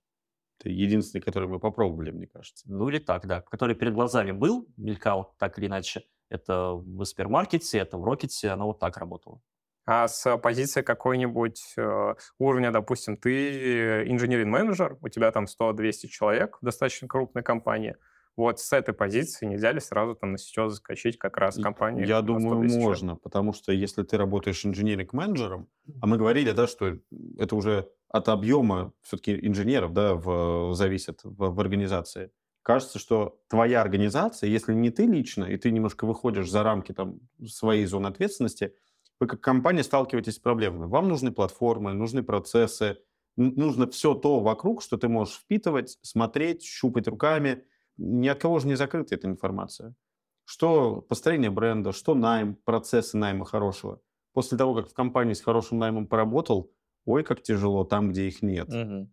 [0.68, 2.66] Это единственный, который мы попробовали, мне кажется.
[2.68, 3.42] Ну или так, да.
[3.42, 6.04] Который перед глазами был, мелькал так или иначе.
[6.30, 9.42] Это в Спермаркете, это в Рокете, оно вот так работало.
[9.86, 16.66] А с позиции какой-нибудь э, уровня, допустим, ты инженеринг-менеджер, у тебя там 100-200 человек в
[16.66, 17.96] достаточно крупной компании,
[18.38, 22.06] вот с этой позиции нельзя ли сразу там на сетё заскочить как раз компании?
[22.06, 25.68] Я думаю, можно, потому что если ты работаешь инженеринг-менеджером,
[26.02, 26.98] а мы говорили, да, что
[27.38, 32.32] это уже от объема все-таки инженеров, да, в, зависит в, в организации.
[32.62, 37.20] Кажется, что твоя организация, если не ты лично, и ты немножко выходишь за рамки там
[37.46, 38.76] своей зоны ответственности,
[39.20, 40.86] вы как компания сталкиваетесь с проблемами.
[40.86, 42.98] Вам нужны платформы, нужны процессы,
[43.36, 47.64] нужно все то вокруг, что ты можешь впитывать, смотреть, щупать руками.
[47.98, 49.96] Ни от кого же не закрыта эта информация.
[50.46, 54.02] Что построение бренда, что найм, процессы найма хорошего.
[54.34, 56.72] После того, как в компании с хорошим наймом поработал,
[57.06, 58.70] ой, как тяжело там, где их нет.
[58.70, 59.10] Угу.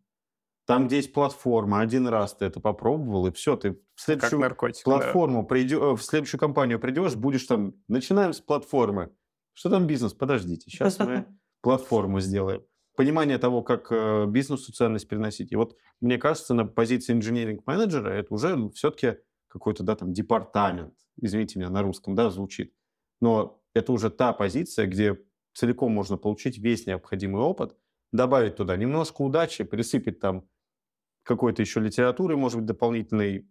[0.66, 4.84] Там, где есть платформа, один раз ты это попробовал, и все, ты в следующую наркотик,
[4.84, 5.48] платформу да.
[5.48, 9.14] придешь, э, в следующую компанию придешь, будешь там, начинаем с платформы.
[9.52, 10.14] Что там бизнес?
[10.14, 11.26] Подождите, сейчас мы
[11.60, 12.62] платформу сделаем.
[12.96, 15.52] Понимание того, как э, бизнесу ценность приносить.
[15.52, 19.16] И вот мне кажется, на позиции инженеринг-менеджера это уже все-таки
[19.48, 22.72] какой-то, да, там, департамент, извините меня, на русском, да, звучит.
[23.20, 25.18] Но это уже та позиция, где
[25.54, 27.76] целиком можно получить весь необходимый опыт,
[28.12, 30.48] добавить туда немножко удачи, присыпать там
[31.24, 33.48] какой-то еще литературы, может быть, дополнительной,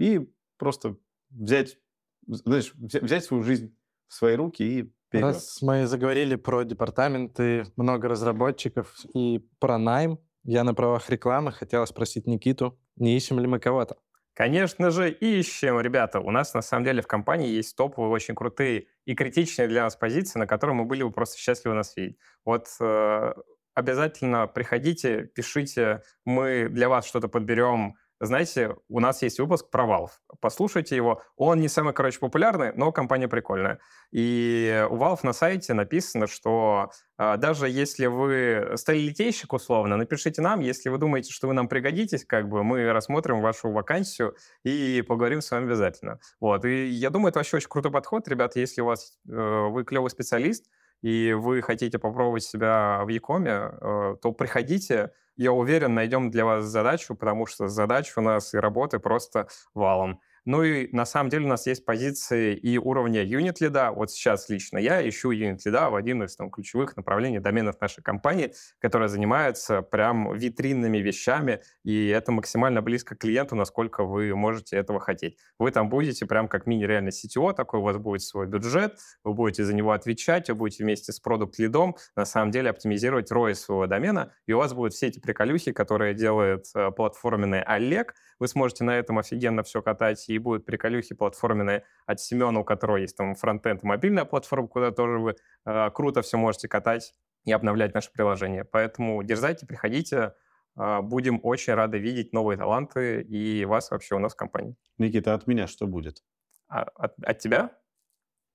[0.00, 0.96] и просто
[1.30, 1.78] взять,
[2.26, 3.76] знаешь, взять свою жизнь
[4.08, 5.24] в свои руки и вперед.
[5.24, 11.84] Раз мы заговорили про департаменты, много разработчиков и про найм, я на правах рекламы хотела
[11.84, 13.96] спросить Никиту, не ищем ли мы кого-то?
[14.34, 16.20] Конечно же, ищем, ребята.
[16.20, 19.96] У нас на самом деле в компании есть топовые, очень крутые и критичные для нас
[19.96, 22.16] позиции, на которые мы были бы просто счастливы нас видеть.
[22.44, 23.34] Вот э,
[23.74, 27.96] обязательно приходите, пишите, мы для вас что-то подберем.
[28.22, 30.10] Знаете, у нас есть выпуск про Valve.
[30.40, 31.22] Послушайте его.
[31.36, 33.80] Он не самый, короче, популярный, но компания прикольная.
[34.12, 40.60] И у Valve на сайте написано, что э, даже если вы сталилитейщик условно, напишите нам,
[40.60, 45.40] если вы думаете, что вы нам пригодитесь, как бы мы рассмотрим вашу вакансию и поговорим
[45.40, 46.20] с вами обязательно.
[46.40, 46.66] Вот.
[46.66, 50.10] И я думаю, это вообще очень крутой подход, ребята, если у вас э, вы клевый
[50.10, 50.66] специалист,
[51.02, 55.12] и вы хотите попробовать себя в Якоме, э, то приходите.
[55.36, 60.20] Я уверен, найдем для вас задачу, потому что задач у нас и работы просто валом.
[60.50, 63.92] Ну и на самом деле у нас есть позиции и уровня юнит лида.
[63.92, 68.02] Вот сейчас лично я ищу юнит лида в один из там, ключевых направлений доменов нашей
[68.02, 74.76] компании, которая занимается прям витринными вещами, и это максимально близко к клиенту, насколько вы можете
[74.76, 75.38] этого хотеть.
[75.60, 79.62] Вы там будете прям как мини-реально CTO, такой у вас будет свой бюджет, вы будете
[79.62, 84.32] за него отвечать, вы будете вместе с продукт-лидом на самом деле оптимизировать ROI своего домена,
[84.48, 88.98] и у вас будут все эти приколюхи, которые делает э, платформенный Олег, вы сможете на
[88.98, 93.82] этом офигенно все катать, и будут приколюхи платформенные от Семена, у которого есть там фронтенд,
[93.82, 95.36] мобильная платформа, куда тоже вы
[95.66, 97.14] э, круто все можете катать
[97.44, 98.64] и обновлять наше приложение.
[98.64, 100.34] Поэтому дерзайте, приходите,
[100.76, 104.76] э, будем очень рады видеть новые таланты и вас вообще у нас в компании.
[104.98, 106.22] Никита, от меня что будет?
[106.68, 107.76] А, от, от тебя?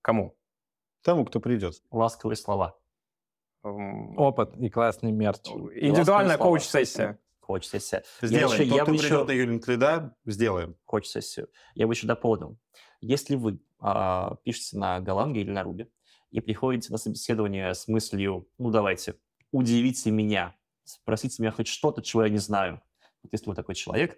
[0.02, 0.38] Кому?
[1.04, 1.76] Тому, кто придет.
[1.92, 2.78] Ласковые слова.
[3.64, 5.48] Опыт и классный мерч.
[5.48, 8.04] Индивидуальная коуч-сессия хочется сессия.
[8.22, 8.50] Сделаем.
[8.50, 9.24] Я, еще, я бы еще...
[9.24, 10.76] на юнит лида, сделаем.
[10.86, 11.50] Хочется сессию.
[11.76, 12.58] Я бы еще дополнил.
[13.02, 15.88] Если вы а, пишете на Голландии или на Руби
[16.32, 19.16] и приходите на собеседование с мыслью, ну давайте,
[19.52, 22.82] удивите меня, спросите меня хоть что-то, чего я не знаю.
[23.22, 24.18] Вот если вы такой человек,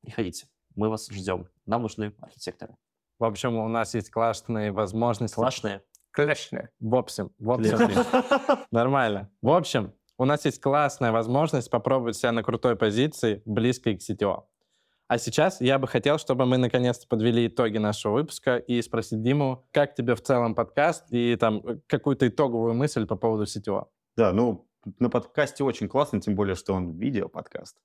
[0.00, 0.46] приходите.
[0.76, 1.48] Мы вас ждем.
[1.66, 2.76] Нам нужны архитекторы.
[3.18, 5.34] В общем, у нас есть классные возможности.
[5.36, 5.82] Классные?
[6.10, 6.70] Классные.
[6.80, 8.66] В общем, в общем.
[8.70, 9.30] Нормально.
[9.40, 14.44] В общем, у нас есть классная возможность попробовать себя на крутой позиции, близкой к CTO.
[15.06, 19.68] А сейчас я бы хотел, чтобы мы наконец-то подвели итоги нашего выпуска и спросить Диму,
[19.70, 23.86] как тебе в целом подкаст и там э, какую-то итоговую мысль по поводу CTO.
[24.16, 24.66] Да, ну,
[24.98, 27.76] на подкасте очень классно, тем более, что он видео-подкаст.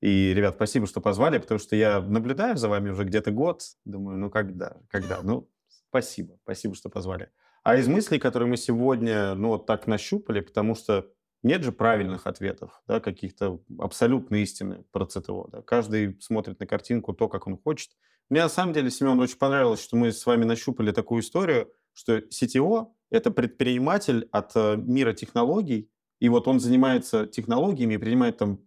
[0.00, 3.62] И, ребят, спасибо, что позвали, потому что я наблюдаю за вами уже где-то год.
[3.84, 5.20] Думаю, ну когда, когда?
[5.22, 5.50] Ну,
[5.88, 7.30] спасибо, спасибо, что позвали.
[7.64, 11.06] А из мыслей, которые мы сегодня, ну, вот так нащупали, потому что
[11.46, 15.48] нет же правильных ответов, да, каких-то абсолютно истины про ЦТО.
[15.52, 15.62] Да.
[15.62, 17.92] Каждый смотрит на картинку то, как он хочет.
[18.28, 22.18] Мне на самом деле, Семен, очень понравилось, что мы с вами нащупали такую историю, что
[22.18, 25.88] CTO— это предприниматель от э, мира технологий,
[26.18, 28.60] и вот он занимается технологиями, принимает там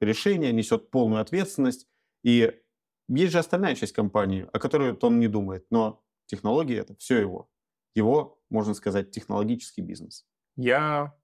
[0.00, 1.86] решения, несет полную ответственность.
[2.24, 2.52] И
[3.08, 7.48] есть же остальная часть компании, о которой он не думает, но технологии— это все его.
[7.94, 10.26] Его, можно сказать, технологический бизнес.
[10.56, 11.14] Я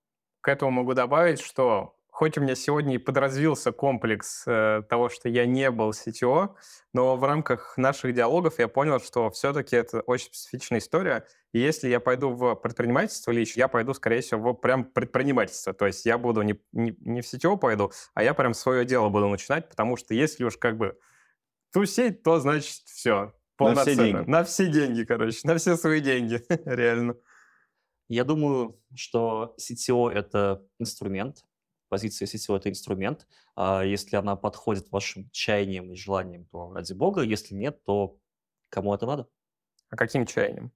[0.44, 5.30] к этому могу добавить, что хоть у меня сегодня и подразвился комплекс э, того, что
[5.30, 6.54] я не был CTO,
[6.92, 11.26] но в рамках наших диалогов я понял, что все-таки это очень специфичная история.
[11.52, 15.72] И если я пойду в предпринимательство лично, я пойду, скорее всего, в прям предпринимательство.
[15.72, 19.08] То есть я буду не, не, не в CTO пойду, а я прям свое дело
[19.08, 20.98] буду начинать, потому что если уж как бы
[21.72, 23.32] тусить, то значит все.
[23.58, 24.30] На все деньги.
[24.30, 27.16] На все деньги, короче, на все свои деньги, реально.
[28.08, 31.44] Я думаю, что CTO— это инструмент,
[31.88, 33.26] позиция CTO— это инструмент.
[33.54, 37.22] А если она подходит вашим чаяниям и желаниям, то ради бога.
[37.22, 38.18] Если нет, то
[38.68, 39.28] кому это надо?
[39.90, 40.72] А каким чаянием?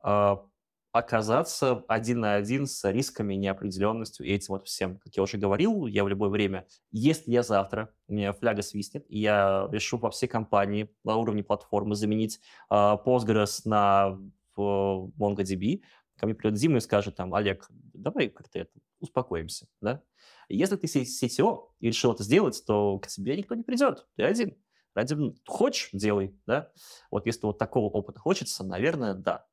[0.00, 0.46] А,
[0.92, 4.98] оказаться один на один с рисками, неопределенностью и этим вот всем.
[4.98, 9.04] Как я уже говорил, я в любое время, если я завтра, у меня фляга свистнет,
[9.08, 12.40] и я решу во всей компании на уровне платформы заменить
[12.70, 14.18] uh, Postgres на
[14.58, 15.82] uh, MongoDB,
[16.18, 20.02] ко мне придет Дима и скажет там, Олег, давай как-то это, успокоимся, да?
[20.48, 24.56] Если ты CTO и решил это сделать, то к тебе никто не придет, ты один.
[24.94, 26.72] Ради, хочешь, делай, да?
[27.10, 29.46] Вот если вот такого опыта хочется, наверное, да.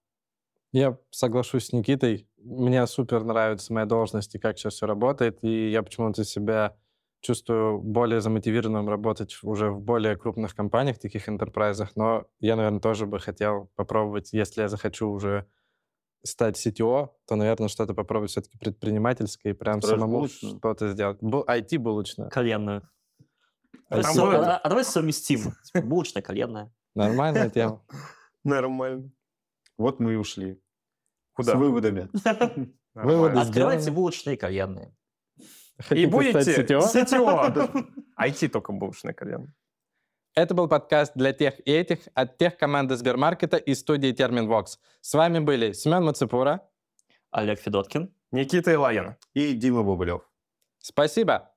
[0.72, 2.30] Я соглашусь с Никитой.
[2.38, 6.78] Мне супер нравится моя должность и как сейчас все работает, и я почему-то себя
[7.20, 13.06] чувствую более замотивированным работать уже в более крупных компаниях, таких интерпрайзах, но я, наверное, тоже
[13.06, 15.48] бы хотел попробовать, если я захочу уже
[16.24, 20.58] стать CTO, то, наверное, что-то попробовать все-таки предпринимательское и прям Строишь самому булочную?
[20.58, 21.22] что-то сделать.
[21.22, 22.30] Бу- IT-булочную.
[22.30, 22.90] Коленную.
[23.90, 25.54] А Там будет- а, а давай совместим.
[25.64, 26.74] Типа, Булочная, коленная.
[26.96, 27.84] Нормальная тема.
[28.44, 29.12] Нормально.
[29.78, 30.62] Вот мы и ушли.
[31.34, 31.54] Куда?
[31.54, 32.10] С выводами.
[32.94, 33.40] Выводы.
[33.40, 33.96] Открывайте сделаны.
[33.96, 34.36] булочные.
[34.36, 37.90] И Хотите будете стать CTO?
[38.20, 39.54] IT только булочное колено.
[40.36, 44.80] Это был подкаст для тех и этих от тех команды Сбермаркета и студии Терминвокс.
[45.00, 46.68] С вами были Семен Мацепура.
[47.30, 48.12] Олег Федоткин.
[48.32, 49.16] Никита Илаин.
[49.36, 50.28] И Дима Бобылев.
[50.80, 51.53] Спасибо.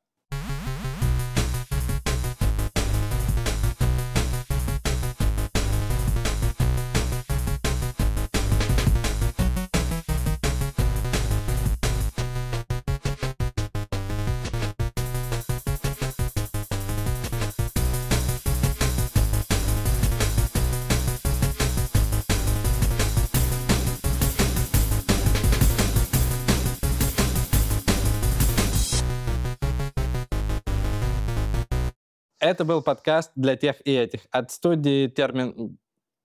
[32.57, 35.77] Это был подкаст для тех и этих от студии Термин...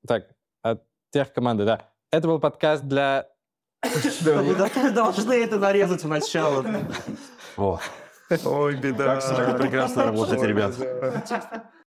[0.08, 0.30] Так,
[0.62, 1.90] от тех команды, да.
[2.10, 3.28] Это был подкаст для...
[3.84, 6.66] Вы должны это нарезать в начало.
[7.58, 9.20] Ой, беда.
[9.20, 10.74] Как прекрасно работаете, Ой, ребят.